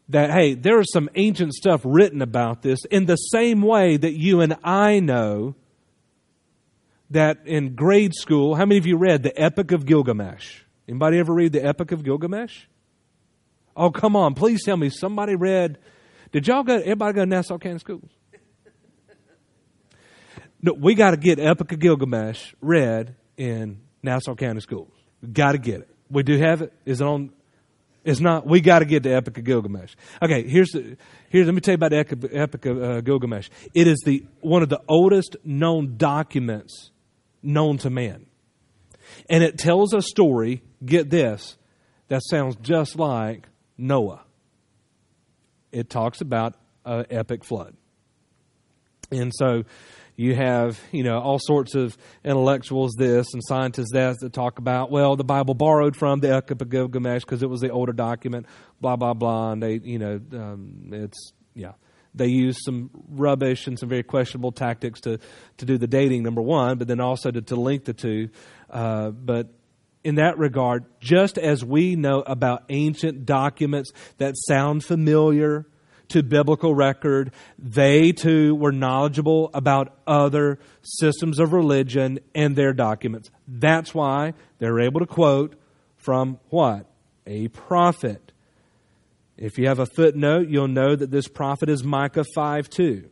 that, 0.09 0.29
hey, 0.29 0.53
there 0.53 0.79
is 0.81 0.91
some 0.91 1.09
ancient 1.15 1.53
stuff 1.53 1.81
written 1.85 2.21
about 2.21 2.61
this 2.61 2.83
in 2.91 3.05
the 3.05 3.15
same 3.15 3.61
way 3.61 3.95
that 3.95 4.13
you 4.13 4.41
and 4.41 4.57
I 4.63 4.99
know 4.99 5.55
that 7.09 7.47
in 7.47 7.75
grade 7.75 8.13
school, 8.13 8.55
how 8.55 8.65
many 8.65 8.77
of 8.77 8.85
you 8.85 8.97
read 8.97 9.23
the 9.23 9.41
Epic 9.41 9.71
of 9.71 9.85
Gilgamesh? 9.85 10.62
Anybody 10.87 11.19
ever 11.19 11.33
read 11.33 11.53
the 11.53 11.65
Epic 11.65 11.91
of 11.91 12.03
Gilgamesh? 12.03 12.65
Oh, 13.75 13.89
come 13.89 14.15
on, 14.15 14.33
please 14.33 14.63
tell 14.63 14.77
me 14.77 14.89
somebody 14.89 15.35
read. 15.35 15.77
Did 16.31 16.47
y'all 16.47 16.63
go? 16.63 16.75
Everybody 16.75 17.13
go 17.13 17.21
to 17.21 17.25
Nassau 17.25 17.57
County 17.57 17.79
Schools? 17.79 18.09
No, 20.61 20.73
we 20.73 20.95
got 20.95 21.11
to 21.11 21.17
get 21.17 21.39
Epic 21.39 21.73
of 21.73 21.79
Gilgamesh 21.79 22.53
read 22.61 23.15
in 23.35 23.81
Nassau 24.01 24.33
County 24.33 24.61
Schools. 24.61 24.93
Got 25.31 25.51
to 25.53 25.57
get 25.57 25.81
it. 25.81 25.89
We 26.09 26.23
do 26.23 26.37
have 26.37 26.61
it. 26.61 26.71
Is 26.85 27.01
it 27.01 27.07
on? 27.07 27.31
It's 28.05 28.21
not. 28.21 28.47
We 28.47 28.61
got 28.61 28.79
to 28.79 28.85
get 28.85 29.03
the 29.03 29.13
Epic 29.13 29.37
of 29.37 29.43
Gilgamesh. 29.43 29.95
Okay, 30.21 30.47
here's 30.47 30.69
the. 30.69 30.95
Here's 31.29 31.47
let 31.47 31.55
me 31.55 31.61
tell 31.61 31.73
you 31.73 31.75
about 31.75 31.91
the 31.91 32.29
Epic 32.33 32.65
of 32.65 32.81
uh, 32.81 33.01
Gilgamesh. 33.01 33.49
It 33.73 33.87
is 33.87 34.01
the 34.05 34.25
one 34.39 34.63
of 34.63 34.69
the 34.69 34.81
oldest 34.87 35.35
known 35.43 35.95
documents 35.97 36.91
known 37.41 37.77
to 37.79 37.89
man, 37.89 38.25
and 39.29 39.43
it 39.43 39.57
tells 39.57 39.93
a 39.93 40.01
story. 40.01 40.61
Get 40.85 41.09
this, 41.09 41.57
that 42.09 42.21
sounds 42.29 42.55
just 42.57 42.97
like 42.97 43.47
Noah. 43.77 44.23
It 45.71 45.89
talks 45.89 46.21
about 46.21 46.55
an 46.85 47.05
epic 47.09 47.43
flood, 47.43 47.75
and 49.11 49.31
so 49.33 49.63
you 50.15 50.35
have, 50.35 50.79
you 50.91 51.03
know, 51.03 51.19
all 51.19 51.39
sorts 51.39 51.73
of 51.75 51.97
intellectuals 52.23 52.93
this 52.97 53.33
and 53.33 53.41
scientists 53.47 53.91
that 53.93 54.15
that 54.19 54.33
talk 54.33 54.59
about, 54.59 54.91
well, 54.91 55.15
the 55.15 55.23
Bible 55.23 55.55
borrowed 55.55 55.95
from 55.95 56.19
the 56.19 56.33
Epic 56.33 56.61
of 56.61 56.69
Gilgamesh 56.69 57.23
because 57.23 57.41
it 57.41 57.49
was 57.49 57.61
the 57.61 57.71
older 57.71 57.93
document, 57.93 58.45
blah, 58.79 58.95
blah, 58.95 59.13
blah. 59.13 59.53
And 59.53 59.63
they, 59.63 59.79
you 59.83 59.97
know, 59.97 60.19
um, 60.33 60.89
it's, 60.91 61.33
yeah. 61.55 61.73
They 62.15 62.27
used 62.27 62.59
some 62.63 62.89
rubbish 63.09 63.67
and 63.67 63.77
some 63.77 63.89
very 63.89 64.03
questionable 64.03 64.51
tactics 64.51 65.01
to, 65.01 65.19
to 65.57 65.65
do 65.65 65.77
the 65.77 65.87
dating, 65.87 66.23
number 66.23 66.41
one, 66.41 66.77
but 66.77 66.87
then 66.87 66.99
also 66.99 67.31
to, 67.31 67.41
to 67.41 67.55
link 67.55 67.85
the 67.85 67.93
two. 67.93 68.29
Uh, 68.69 69.09
but 69.09 69.47
in 70.03 70.15
that 70.15 70.37
regard, 70.37 70.85
just 70.99 71.37
as 71.37 71.63
we 71.63 71.95
know 71.95 72.21
about 72.21 72.63
ancient 72.69 73.25
documents 73.25 73.91
that 74.17 74.33
sound 74.47 74.83
familiar, 74.83 75.65
to 76.09 76.21
biblical 76.21 76.75
record. 76.75 77.31
They 77.57 78.11
too 78.11 78.53
were 78.55 78.71
knowledgeable 78.71 79.49
about 79.53 79.97
other 80.05 80.59
systems 80.83 81.39
of 81.39 81.53
religion 81.53 82.19
and 82.35 82.55
their 82.55 82.73
documents. 82.73 83.31
That's 83.47 83.95
why 83.95 84.33
they're 84.59 84.79
able 84.79 84.99
to 84.99 85.07
quote 85.07 85.55
from 85.95 86.39
what? 86.49 86.85
A 87.25 87.47
prophet. 87.47 88.22
If 89.37 89.57
you 89.57 89.67
have 89.67 89.79
a 89.79 89.85
footnote, 89.85 90.47
you'll 90.49 90.67
know 90.67 90.95
that 90.95 91.11
this 91.11 91.27
prophet 91.27 91.69
is 91.69 91.83
Micah 91.83 92.25
5 92.35 92.69
2. 92.69 93.09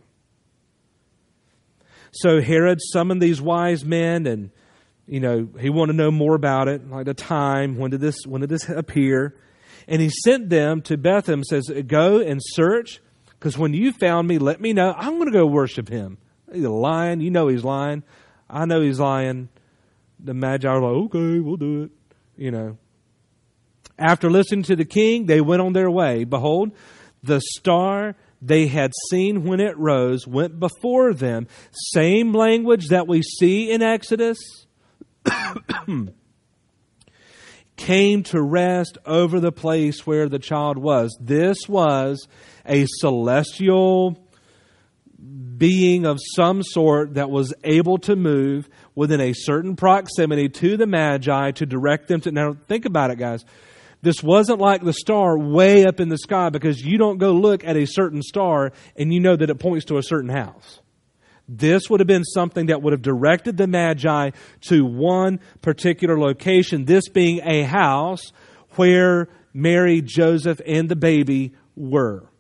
So 2.12 2.42
Herod 2.42 2.80
summoned 2.92 3.22
these 3.22 3.42
wise 3.42 3.86
men 3.86 4.28
and 4.28 4.52
you 5.08 5.20
know, 5.20 5.50
he 5.60 5.70
wanted 5.70 5.94
to 5.94 5.98
know 5.98 6.12
more 6.12 6.36
about 6.36 6.70
it, 6.70 6.90
like 6.90 7.06
the 7.06 7.14
time, 7.14 7.78
when 7.78 7.92
did 7.92 8.00
this 8.00 8.26
when 8.26 8.42
did 8.42 8.50
this 8.50 8.70
appear? 8.70 9.36
And 9.88 10.02
he 10.02 10.10
sent 10.24 10.50
them 10.50 10.82
to 10.84 10.98
Bethlehem, 10.98 11.44
says, 11.44 11.70
Go 11.88 12.20
and 12.20 12.40
search, 12.42 13.02
because 13.32 13.58
when 13.58 13.74
you 13.74 13.92
found 13.92 14.28
me, 14.28 14.38
let 14.38 14.62
me 14.62 14.72
know. 14.72 14.94
I'm 14.96 15.18
going 15.18 15.26
to 15.26 15.38
go 15.38 15.46
worship 15.46 15.90
him. 15.90 16.18
He's 16.54 16.64
lying. 16.64 17.20
You 17.20 17.32
know 17.32 17.48
he's 17.48 17.64
lying. 17.64 18.04
I 18.50 18.66
know 18.66 18.82
he's 18.82 19.00
lying. 19.00 19.50
The 20.20 20.34
Magi 20.34 20.68
are 20.68 20.80
like, 20.80 21.06
Okay, 21.06 21.40
we'll 21.40 21.58
do 21.58 21.84
it. 21.84 21.92
You 22.38 22.52
know. 22.52 22.78
After 23.98 24.30
listening 24.30 24.64
to 24.64 24.76
the 24.76 24.86
king, 24.86 25.26
they 25.26 25.42
went 25.42 25.62
on 25.62 25.74
their 25.74 25.92
way. 25.92 26.24
Behold, 26.24 26.72
the 27.24 27.42
star 27.56 28.16
they 28.42 28.68
had 28.68 28.92
seen 29.10 29.44
when 29.46 29.60
it 29.60 29.78
rose 29.78 30.26
went 30.26 30.60
before 30.60 31.14
them. 31.14 31.48
Same 31.94 32.34
language 32.34 32.88
that 32.88 33.08
we 33.08 33.22
see 33.22 33.72
in 33.72 33.82
Exodus. 33.82 34.40
came 37.78 38.24
to 38.24 38.42
rest 38.42 38.98
over 39.06 39.40
the 39.40 39.52
place 39.52 40.06
where 40.06 40.30
the 40.30 40.40
child 40.40 40.78
was. 40.78 41.16
This 41.20 41.58
was 41.68 42.28
a 42.66 42.86
celestial 42.88 44.18
being 45.58 46.06
of 46.06 46.20
some 46.36 46.64
sort 46.64 47.16
that 47.16 47.30
was 47.30 47.54
able 47.64 47.98
to 48.00 48.16
move 48.16 48.70
within 48.96 49.22
a 49.22 49.34
certain 49.34 49.76
proximity 49.76 50.50
to 50.50 50.78
the 50.78 50.88
Magi 50.88 51.52
to 51.52 51.66
direct 51.66 52.08
them 52.08 52.22
to. 52.22 52.32
Now, 52.32 52.56
think 52.68 52.86
about 52.86 53.12
it, 53.12 53.18
guys. 53.18 53.46
This 54.02 54.24
wasn't 54.24 54.60
like 54.60 54.84
the 54.84 54.94
star 54.94 55.38
way 55.38 55.86
up 55.86 56.00
in 56.00 56.10
the 56.10 56.18
sky 56.18 56.50
because 56.50 56.82
you 56.82 56.98
don't 56.98 57.18
go 57.18 57.34
look 57.34 57.64
at 57.64 57.78
a 57.78 57.86
certain 57.86 58.22
star 58.22 58.72
and 58.96 59.14
you 59.14 59.20
know 59.20 59.36
that 59.36 59.50
it 59.50 59.60
points 59.60 59.86
to 59.86 59.98
a 59.98 60.04
certain 60.04 60.30
house. 60.30 60.80
This 61.48 61.90
would 61.90 62.00
have 62.00 62.08
been 62.08 62.24
something 62.24 62.68
that 62.68 62.82
would 62.82 62.94
have 62.94 63.02
directed 63.02 63.58
the 63.58 63.68
Magi 63.68 64.32
to 64.62 64.86
one 64.86 65.40
particular 65.62 66.20
location, 66.20 66.86
this 66.86 67.10
being 67.10 67.42
a 67.44 67.64
house 67.64 68.32
where 68.76 69.28
Mary, 69.54 70.02
Joseph, 70.02 70.62
and 70.66 70.88
the 70.88 70.96
baby 70.96 71.54
were. 71.76 72.31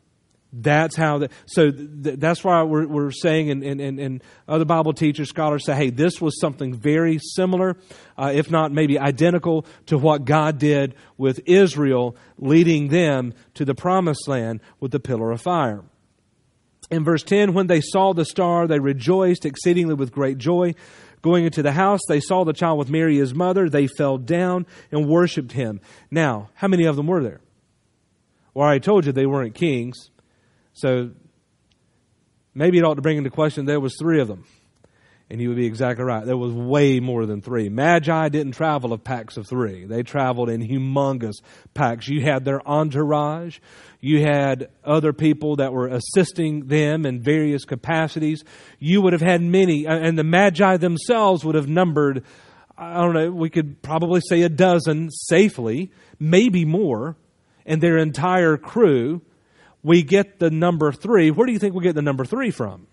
That's 0.53 0.97
how 0.97 1.27
so 1.45 1.71
th- 1.71 2.19
that's 2.19 2.43
why 2.43 2.63
we're, 2.63 2.85
we're 2.85 3.11
saying, 3.11 3.49
and, 3.51 3.63
and, 3.63 3.99
and 3.99 4.23
other 4.47 4.65
Bible 4.65 4.91
teachers, 4.91 5.29
scholars 5.29 5.65
say, 5.65 5.75
hey, 5.75 5.89
this 5.89 6.19
was 6.19 6.39
something 6.41 6.73
very 6.73 7.19
similar, 7.35 7.77
uh, 8.17 8.31
if 8.33 8.51
not 8.51 8.73
maybe 8.73 8.99
identical 8.99 9.65
to 9.85 9.97
what 9.97 10.25
God 10.25 10.57
did 10.57 10.95
with 11.17 11.39
Israel, 11.45 12.17
leading 12.37 12.89
them 12.89 13.33
to 13.53 13.63
the 13.63 13.73
promised 13.73 14.27
land 14.27 14.59
with 14.81 14.91
the 14.91 14.99
pillar 14.99 15.31
of 15.31 15.41
fire. 15.41 15.83
In 16.89 17.05
verse 17.05 17.23
10, 17.23 17.53
when 17.53 17.67
they 17.67 17.79
saw 17.79 18.13
the 18.13 18.25
star, 18.25 18.67
they 18.67 18.79
rejoiced 18.79 19.45
exceedingly 19.45 19.93
with 19.93 20.11
great 20.11 20.37
joy. 20.37 20.75
Going 21.21 21.45
into 21.45 21.63
the 21.63 21.71
house, 21.71 22.01
they 22.09 22.19
saw 22.19 22.43
the 22.43 22.51
child 22.51 22.79
with 22.79 22.89
Mary, 22.89 23.17
his 23.17 23.33
mother. 23.33 23.69
They 23.69 23.87
fell 23.87 24.17
down 24.17 24.65
and 24.91 25.07
worshiped 25.07 25.53
him. 25.53 25.79
Now, 26.09 26.49
how 26.55 26.67
many 26.67 26.85
of 26.85 26.97
them 26.97 27.07
were 27.07 27.23
there? 27.23 27.39
Well, 28.53 28.67
I 28.67 28.79
told 28.79 29.05
you 29.05 29.13
they 29.13 29.25
weren't 29.25 29.55
kings. 29.55 30.10
So 30.73 31.11
maybe 32.53 32.77
it 32.77 32.83
ought 32.83 32.95
to 32.95 33.01
bring 33.01 33.17
into 33.17 33.29
question 33.29 33.65
there 33.65 33.79
was 33.79 33.95
three 33.99 34.21
of 34.21 34.27
them. 34.27 34.45
And 35.29 35.39
you 35.39 35.47
would 35.47 35.57
be 35.57 35.65
exactly 35.65 36.03
right. 36.03 36.25
There 36.25 36.35
was 36.35 36.51
way 36.51 36.99
more 36.99 37.25
than 37.25 37.41
three. 37.41 37.69
Magi 37.69 38.27
didn't 38.27 38.51
travel 38.51 38.91
of 38.91 39.01
packs 39.01 39.37
of 39.37 39.47
three. 39.47 39.85
They 39.85 40.03
traveled 40.03 40.49
in 40.49 40.61
humongous 40.61 41.35
packs. 41.73 42.09
You 42.09 42.19
had 42.19 42.43
their 42.43 42.61
entourage. 42.67 43.59
You 44.01 44.25
had 44.25 44.67
other 44.83 45.13
people 45.13 45.55
that 45.55 45.71
were 45.71 45.87
assisting 45.87 46.67
them 46.67 47.05
in 47.05 47.21
various 47.21 47.63
capacities. 47.63 48.43
You 48.77 49.01
would 49.03 49.13
have 49.13 49.21
had 49.21 49.41
many, 49.41 49.87
uh, 49.87 49.95
and 49.95 50.17
the 50.17 50.25
Magi 50.25 50.75
themselves 50.75 51.45
would 51.45 51.55
have 51.55 51.69
numbered, 51.69 52.25
I 52.77 52.95
don't 52.95 53.13
know, 53.13 53.31
we 53.31 53.49
could 53.49 53.81
probably 53.81 54.19
say 54.19 54.41
a 54.41 54.49
dozen 54.49 55.11
safely, 55.11 55.91
maybe 56.19 56.65
more, 56.65 57.15
and 57.65 57.81
their 57.81 57.97
entire 57.97 58.57
crew. 58.57 59.21
We 59.83 60.03
get 60.03 60.39
the 60.39 60.51
number 60.51 60.91
three. 60.91 61.31
Where 61.31 61.47
do 61.47 61.53
you 61.53 61.59
think 61.59 61.75
we 61.75 61.83
get 61.83 61.95
the 61.95 62.01
number 62.01 62.25
three 62.25 62.51
from? 62.51 62.87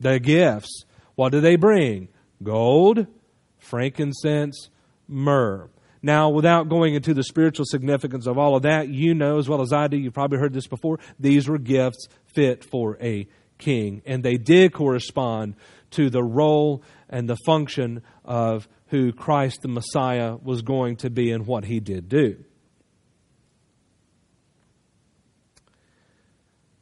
The 0.00 0.18
gifts. 0.18 0.84
What 1.14 1.32
do 1.32 1.40
they 1.40 1.56
bring? 1.56 2.08
Gold, 2.42 3.06
frankincense, 3.58 4.68
myrrh. 5.08 5.70
Now, 6.02 6.28
without 6.28 6.68
going 6.68 6.94
into 6.94 7.14
the 7.14 7.24
spiritual 7.24 7.64
significance 7.64 8.26
of 8.26 8.38
all 8.38 8.54
of 8.54 8.62
that, 8.62 8.88
you 8.88 9.14
know 9.14 9.38
as 9.38 9.48
well 9.48 9.62
as 9.62 9.72
I 9.72 9.88
do, 9.88 9.96
you've 9.96 10.14
probably 10.14 10.38
heard 10.38 10.52
this 10.52 10.66
before, 10.66 11.00
these 11.18 11.48
were 11.48 11.58
gifts 11.58 12.08
fit 12.26 12.62
for 12.62 12.98
a 13.00 13.26
king. 13.58 14.02
And 14.04 14.22
they 14.22 14.36
did 14.36 14.72
correspond 14.72 15.54
to 15.92 16.10
the 16.10 16.22
role 16.22 16.82
and 17.08 17.28
the 17.28 17.36
function 17.46 18.02
of 18.24 18.68
who 18.88 19.12
Christ 19.12 19.62
the 19.62 19.68
Messiah 19.68 20.36
was 20.36 20.62
going 20.62 20.96
to 20.96 21.10
be 21.10 21.30
and 21.30 21.46
what 21.46 21.64
he 21.64 21.80
did 21.80 22.08
do. 22.08 22.44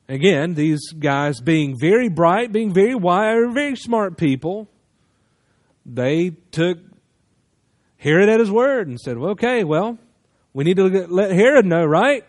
Again, 0.09 0.55
these 0.55 0.93
guys 0.93 1.41
being 1.41 1.79
very 1.79 2.09
bright, 2.09 2.53
being 2.53 2.75
very 2.75 2.95
wise, 2.95 3.53
very 3.53 3.75
smart 3.75 4.19
people, 4.19 4.69
they 5.87 6.31
took 6.51 6.79
Herod 7.97 8.29
at 8.29 8.39
his 8.39 8.51
word 8.51 8.87
and 8.87 9.01
said, 9.01 9.17
well, 9.17 9.31
okay, 9.31 9.65
well, 9.65 9.99
we 10.53 10.65
need 10.65 10.77
to 10.77 11.07
let 11.09 11.31
Herod 11.31 11.65
know, 11.65 11.85
right? 11.85 12.25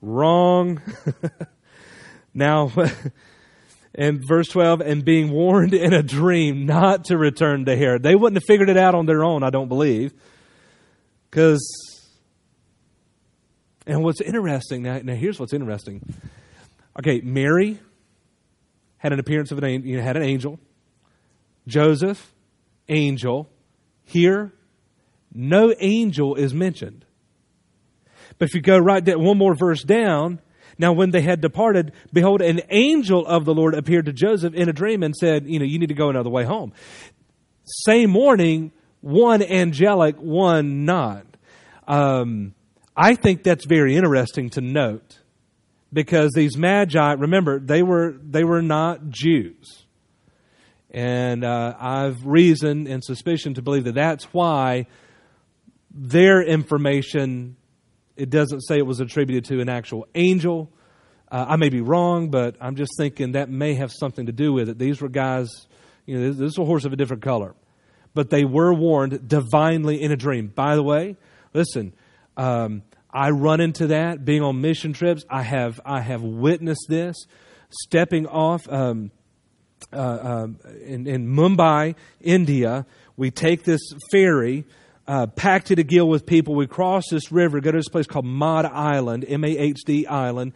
Wrong. 0.00 0.80
now, 2.34 2.72
in 3.94 4.22
verse 4.26 4.48
12, 4.48 4.80
and 4.80 5.04
being 5.04 5.30
warned 5.30 5.74
in 5.74 5.92
a 5.92 6.02
dream 6.02 6.64
not 6.64 7.04
to 7.06 7.18
return 7.18 7.66
to 7.66 7.76
Herod. 7.76 8.02
They 8.02 8.14
wouldn't 8.14 8.36
have 8.36 8.46
figured 8.46 8.70
it 8.70 8.78
out 8.78 8.94
on 8.94 9.04
their 9.04 9.22
own, 9.22 9.42
I 9.42 9.50
don't 9.50 9.68
believe. 9.68 10.14
Because, 11.30 11.62
and 13.86 14.02
what's 14.02 14.22
interesting, 14.22 14.82
now, 14.82 15.00
now 15.02 15.14
here's 15.14 15.38
what's 15.38 15.52
interesting 15.52 16.00
Okay, 16.98 17.20
Mary 17.22 17.80
had 18.98 19.12
an 19.12 19.18
appearance 19.18 19.50
of 19.52 19.62
an 19.62 19.86
you 19.86 19.96
know, 19.96 20.02
had 20.02 20.16
an 20.16 20.22
angel. 20.22 20.58
Joseph, 21.66 22.32
angel. 22.88 23.48
Here, 24.04 24.52
no 25.32 25.74
angel 25.78 26.34
is 26.36 26.54
mentioned. 26.54 27.04
But 28.38 28.48
if 28.48 28.54
you 28.54 28.60
go 28.60 28.78
right 28.78 29.04
down, 29.04 29.22
one 29.22 29.38
more 29.38 29.54
verse 29.54 29.82
down, 29.82 30.40
now 30.78 30.92
when 30.92 31.10
they 31.10 31.22
had 31.22 31.40
departed, 31.40 31.92
behold, 32.12 32.42
an 32.42 32.60
angel 32.70 33.26
of 33.26 33.44
the 33.44 33.54
Lord 33.54 33.74
appeared 33.74 34.06
to 34.06 34.12
Joseph 34.12 34.54
in 34.54 34.68
a 34.68 34.72
dream 34.72 35.02
and 35.02 35.14
said, 35.14 35.46
you 35.46 35.58
know, 35.58 35.64
you 35.64 35.78
need 35.78 35.88
to 35.88 35.94
go 35.94 36.10
another 36.10 36.30
way 36.30 36.44
home. 36.44 36.72
Same 37.64 38.10
morning, 38.10 38.72
one 39.00 39.42
angelic, 39.42 40.16
one 40.16 40.84
not. 40.84 41.26
Um, 41.86 42.54
I 42.96 43.14
think 43.14 43.42
that's 43.42 43.64
very 43.66 43.96
interesting 43.96 44.50
to 44.50 44.60
note 44.60 45.18
because 45.94 46.32
these 46.34 46.58
magi, 46.58 47.12
remember, 47.12 47.60
they 47.60 47.82
were 47.82 48.16
they 48.20 48.44
were 48.44 48.60
not 48.60 49.08
Jews, 49.08 49.86
and 50.90 51.44
uh, 51.44 51.74
I've 51.78 52.26
reason 52.26 52.86
and 52.86 53.02
suspicion 53.02 53.54
to 53.54 53.62
believe 53.62 53.84
that 53.84 53.94
that's 53.94 54.24
why 54.34 54.86
their 55.90 56.42
information 56.42 57.56
it 58.16 58.30
doesn't 58.30 58.60
say 58.60 58.78
it 58.78 58.86
was 58.86 59.00
attributed 59.00 59.44
to 59.46 59.60
an 59.60 59.68
actual 59.68 60.06
angel. 60.14 60.70
Uh, 61.30 61.46
I 61.48 61.56
may 61.56 61.68
be 61.68 61.80
wrong, 61.80 62.30
but 62.30 62.56
I'm 62.60 62.76
just 62.76 62.92
thinking 62.96 63.32
that 63.32 63.48
may 63.48 63.74
have 63.74 63.92
something 63.92 64.26
to 64.26 64.32
do 64.32 64.52
with 64.52 64.68
it. 64.68 64.78
These 64.78 65.00
were 65.00 65.08
guys, 65.08 65.48
you 66.06 66.18
know, 66.18 66.32
this 66.32 66.52
is 66.52 66.58
a 66.58 66.64
horse 66.64 66.84
of 66.84 66.92
a 66.92 66.96
different 66.96 67.22
color, 67.22 67.54
but 68.14 68.30
they 68.30 68.44
were 68.44 68.72
warned 68.72 69.28
divinely 69.28 70.00
in 70.02 70.12
a 70.12 70.16
dream. 70.16 70.48
By 70.48 70.76
the 70.76 70.82
way, 70.82 71.16
listen. 71.52 71.92
Um, 72.36 72.82
I 73.14 73.30
run 73.30 73.60
into 73.60 73.86
that 73.86 74.24
being 74.24 74.42
on 74.42 74.60
mission 74.60 74.92
trips. 74.92 75.24
I 75.30 75.42
have 75.42 75.80
I 75.86 76.00
have 76.00 76.22
witnessed 76.22 76.86
this 76.88 77.16
stepping 77.70 78.26
off 78.26 78.68
um, 78.68 79.12
uh, 79.92 80.18
um, 80.22 80.58
in, 80.84 81.06
in, 81.06 81.28
Mumbai, 81.28 81.94
India. 82.20 82.86
We 83.16 83.30
take 83.30 83.62
this 83.62 83.80
ferry, 84.10 84.64
uh, 85.06 85.28
packed 85.28 85.68
to 85.68 85.76
the 85.76 85.84
gill 85.84 86.08
with 86.08 86.26
people. 86.26 86.56
We 86.56 86.66
cross 86.66 87.04
this 87.10 87.30
river, 87.30 87.60
go 87.60 87.70
to 87.70 87.78
this 87.78 87.88
place 87.88 88.06
called 88.06 88.24
Mahd 88.24 88.66
Island, 88.66 89.24
M 89.28 89.44
A 89.44 89.48
H 89.48 89.82
D 89.86 90.06
Island, 90.06 90.52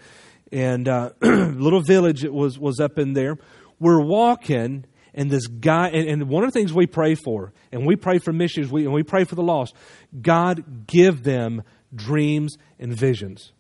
and 0.51 0.89
uh, 0.89 1.11
little 1.21 1.83
village 1.83 2.23
that 2.23 2.33
was 2.33 2.59
was 2.59 2.81
up 2.81 2.99
in 2.99 3.13
there. 3.13 3.39
We're 3.79 4.01
walking, 4.01 4.85
and 5.15 5.31
this 5.31 5.47
guy, 5.47 5.91
and, 5.91 6.09
and, 6.09 6.29
one 6.29 6.43
of 6.43 6.53
the 6.53 6.59
things 6.59 6.73
we 6.73 6.89
pray 6.89 7.15
for, 7.15 7.53
and 7.71 7.87
we 7.87 7.95
pray 7.95 8.19
for 8.19 8.33
missions, 8.33 8.69
we, 8.73 8.85
and 8.85 8.93
we 8.93 9.05
pray 9.05 9.23
for 9.23 9.37
the 9.37 9.43
lost. 9.43 9.75
God 10.21 10.87
give 10.89 11.23
them 11.23 11.63
dreams, 11.95 12.57
and 12.79 12.93
visions. 12.93 13.53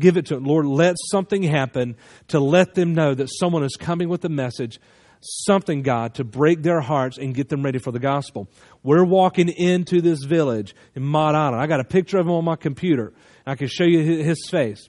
Give 0.00 0.16
it 0.16 0.26
to 0.26 0.34
them. 0.34 0.44
Lord, 0.44 0.66
let 0.66 0.96
something 1.10 1.42
happen 1.42 1.96
to 2.28 2.40
let 2.40 2.74
them 2.74 2.94
know 2.94 3.14
that 3.14 3.28
someone 3.28 3.62
is 3.62 3.76
coming 3.76 4.08
with 4.08 4.24
a 4.24 4.28
message, 4.28 4.80
something, 5.20 5.82
God, 5.82 6.14
to 6.14 6.24
break 6.24 6.62
their 6.62 6.80
hearts 6.80 7.18
and 7.18 7.34
get 7.34 7.48
them 7.48 7.62
ready 7.62 7.78
for 7.78 7.92
the 7.92 7.98
gospel. 7.98 8.48
We're 8.82 9.04
walking 9.04 9.48
into 9.48 10.00
this 10.00 10.24
village 10.24 10.74
in 10.94 11.02
Mahd 11.02 11.34
Island. 11.34 11.62
I 11.62 11.66
got 11.66 11.80
a 11.80 11.84
picture 11.84 12.18
of 12.18 12.26
him 12.26 12.32
on 12.32 12.44
my 12.44 12.56
computer. 12.56 13.12
I 13.46 13.54
can 13.54 13.68
show 13.68 13.84
you 13.84 14.00
his 14.00 14.48
face. 14.50 14.88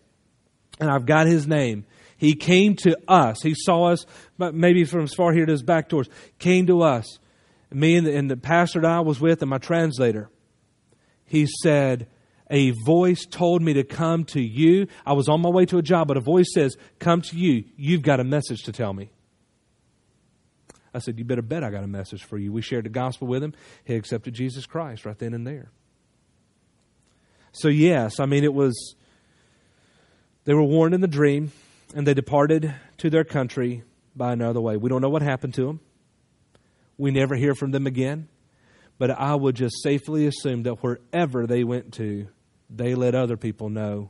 And 0.80 0.90
I've 0.90 1.06
got 1.06 1.28
his 1.28 1.48
name. 1.48 1.86
He 2.18 2.36
came 2.36 2.76
to 2.78 2.98
us. 3.08 3.42
He 3.44 3.54
saw 3.56 3.92
us, 3.92 4.06
maybe 4.38 4.86
from 4.86 5.02
as 5.02 5.14
far 5.14 5.34
here 5.34 5.46
to 5.46 5.52
his 5.52 5.64
back 5.64 5.90
doors. 5.90 6.08
Came 6.40 6.68
to 6.68 6.82
us. 6.82 7.20
Me 7.72 7.96
and 7.96 8.08
the, 8.08 8.16
and 8.16 8.32
the 8.32 8.38
pastor 8.38 8.82
that 8.82 8.90
I 8.90 9.02
was 9.02 9.20
with 9.20 9.42
and 9.42 9.50
my 9.50 9.58
translator. 9.58 10.30
He 11.26 11.48
said, 11.62 12.08
a 12.54 12.70
voice 12.86 13.26
told 13.26 13.64
me 13.64 13.74
to 13.74 13.84
come 13.84 14.26
to 14.26 14.40
you. 14.40 14.88
I 15.08 15.14
was 15.14 15.28
on 15.28 15.42
my 15.42 15.50
way 15.50 15.66
to 15.66 15.80
a 15.80 15.82
job, 15.82 16.08
but 16.08 16.18
a 16.18 16.22
voice 16.22 16.54
says, 16.54 16.78
Come 17.00 17.24
to 17.24 17.36
you. 17.36 17.66
You've 17.76 18.04
got 18.04 18.20
a 18.20 18.24
message 18.24 18.62
to 18.66 18.72
tell 18.72 18.94
me. 18.94 19.10
I 20.94 21.00
said, 21.00 21.18
You 21.18 21.26
better 21.26 21.42
bet 21.42 21.64
I 21.64 21.72
got 21.72 21.84
a 21.84 21.88
message 21.88 22.24
for 22.24 22.38
you. 22.38 22.54
We 22.54 22.62
shared 22.62 22.86
the 22.86 22.90
gospel 22.90 23.28
with 23.28 23.44
him. 23.44 23.56
He 23.84 23.96
accepted 23.96 24.36
Jesus 24.36 24.68
Christ 24.68 25.04
right 25.04 25.18
then 25.18 25.34
and 25.34 25.48
there. 25.48 25.72
So, 27.54 27.70
yes, 27.70 28.20
I 28.20 28.28
mean, 28.28 28.44
it 28.44 28.54
was, 28.54 28.96
they 30.46 30.54
were 30.54 30.64
warned 30.64 30.94
in 30.94 31.02
the 31.02 31.08
dream, 31.08 31.52
and 31.96 32.06
they 32.06 32.14
departed 32.14 32.74
to 32.98 33.10
their 33.10 33.24
country 33.24 33.84
by 34.16 34.32
another 34.32 34.62
way. 34.62 34.78
We 34.78 34.90
don't 34.90 35.02
know 35.02 35.10
what 35.10 35.24
happened 35.24 35.56
to 35.56 35.66
them. 35.66 35.80
We 37.00 37.10
never 37.10 37.36
hear 37.36 37.56
from 37.56 37.72
them 37.72 37.88
again. 37.88 38.28
But 39.00 39.10
I 39.10 39.34
would 39.34 39.56
just 39.56 39.82
safely 39.82 40.28
assume 40.28 40.64
that 40.64 40.84
wherever 40.84 41.48
they 41.48 41.64
went 41.64 41.94
to, 41.96 42.28
they 42.76 42.96
let 42.96 43.16
other 43.16 43.38
people 43.38 43.70
know 43.70 44.10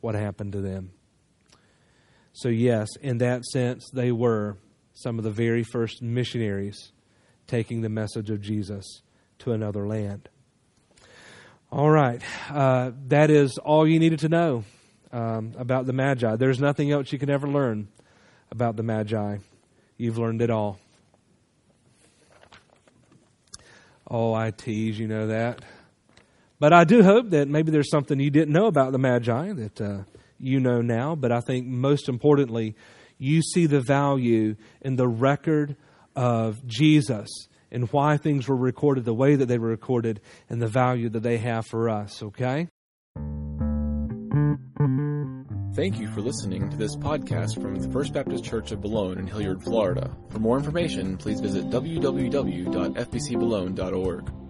what 0.00 0.14
happened 0.14 0.52
to 0.52 0.60
them. 0.60 0.92
So, 2.32 2.48
yes, 2.48 2.88
in 3.00 3.18
that 3.18 3.44
sense, 3.44 3.88
they 3.92 4.12
were 4.12 4.56
some 4.92 5.18
of 5.18 5.24
the 5.24 5.30
very 5.30 5.62
first 5.62 6.02
missionaries 6.02 6.92
taking 7.46 7.80
the 7.80 7.88
message 7.88 8.30
of 8.30 8.40
Jesus 8.40 9.02
to 9.40 9.52
another 9.52 9.86
land. 9.86 10.28
All 11.70 11.90
right, 11.90 12.22
uh, 12.50 12.92
that 13.08 13.30
is 13.30 13.58
all 13.58 13.86
you 13.86 13.98
needed 13.98 14.20
to 14.20 14.28
know 14.28 14.64
um, 15.12 15.52
about 15.58 15.86
the 15.86 15.92
Magi. 15.92 16.36
There's 16.36 16.60
nothing 16.60 16.90
else 16.92 17.12
you 17.12 17.18
can 17.18 17.30
ever 17.30 17.48
learn 17.48 17.88
about 18.50 18.76
the 18.76 18.82
Magi. 18.82 19.38
You've 19.96 20.18
learned 20.18 20.42
it 20.42 20.50
all. 20.50 20.78
Oh, 24.08 24.34
I 24.34 24.50
tease, 24.50 24.98
you 24.98 25.08
know 25.08 25.28
that. 25.28 25.62
But 26.58 26.72
I 26.72 26.84
do 26.84 27.02
hope 27.02 27.30
that 27.30 27.48
maybe 27.48 27.70
there's 27.70 27.90
something 27.90 28.20
you 28.20 28.30
didn't 28.30 28.52
know 28.52 28.66
about 28.66 28.92
the 28.92 28.98
Magi 28.98 29.52
that 29.52 29.80
uh, 29.80 29.98
you 30.38 30.60
know 30.60 30.80
now. 30.80 31.14
But 31.14 31.32
I 31.32 31.40
think 31.40 31.66
most 31.66 32.08
importantly, 32.08 32.76
you 33.18 33.42
see 33.42 33.66
the 33.66 33.80
value 33.80 34.56
in 34.80 34.96
the 34.96 35.08
record 35.08 35.76
of 36.16 36.64
Jesus 36.66 37.28
and 37.70 37.90
why 37.92 38.16
things 38.16 38.48
were 38.48 38.56
recorded 38.56 39.04
the 39.04 39.14
way 39.14 39.34
that 39.34 39.46
they 39.46 39.58
were 39.58 39.68
recorded 39.68 40.20
and 40.48 40.62
the 40.62 40.68
value 40.68 41.08
that 41.10 41.24
they 41.24 41.38
have 41.38 41.66
for 41.66 41.90
us, 41.90 42.22
okay? 42.22 42.68
Thank 45.74 45.98
you 45.98 46.06
for 46.12 46.20
listening 46.20 46.70
to 46.70 46.76
this 46.76 46.94
podcast 46.94 47.60
from 47.60 47.74
the 47.74 47.90
First 47.90 48.12
Baptist 48.12 48.44
Church 48.44 48.70
of 48.70 48.80
Boulogne 48.80 49.18
in 49.18 49.26
Hilliard, 49.26 49.60
Florida. 49.60 50.16
For 50.30 50.38
more 50.38 50.56
information, 50.56 51.16
please 51.16 51.40
visit 51.40 51.68
www.fbcboulogne.org. 51.68 54.43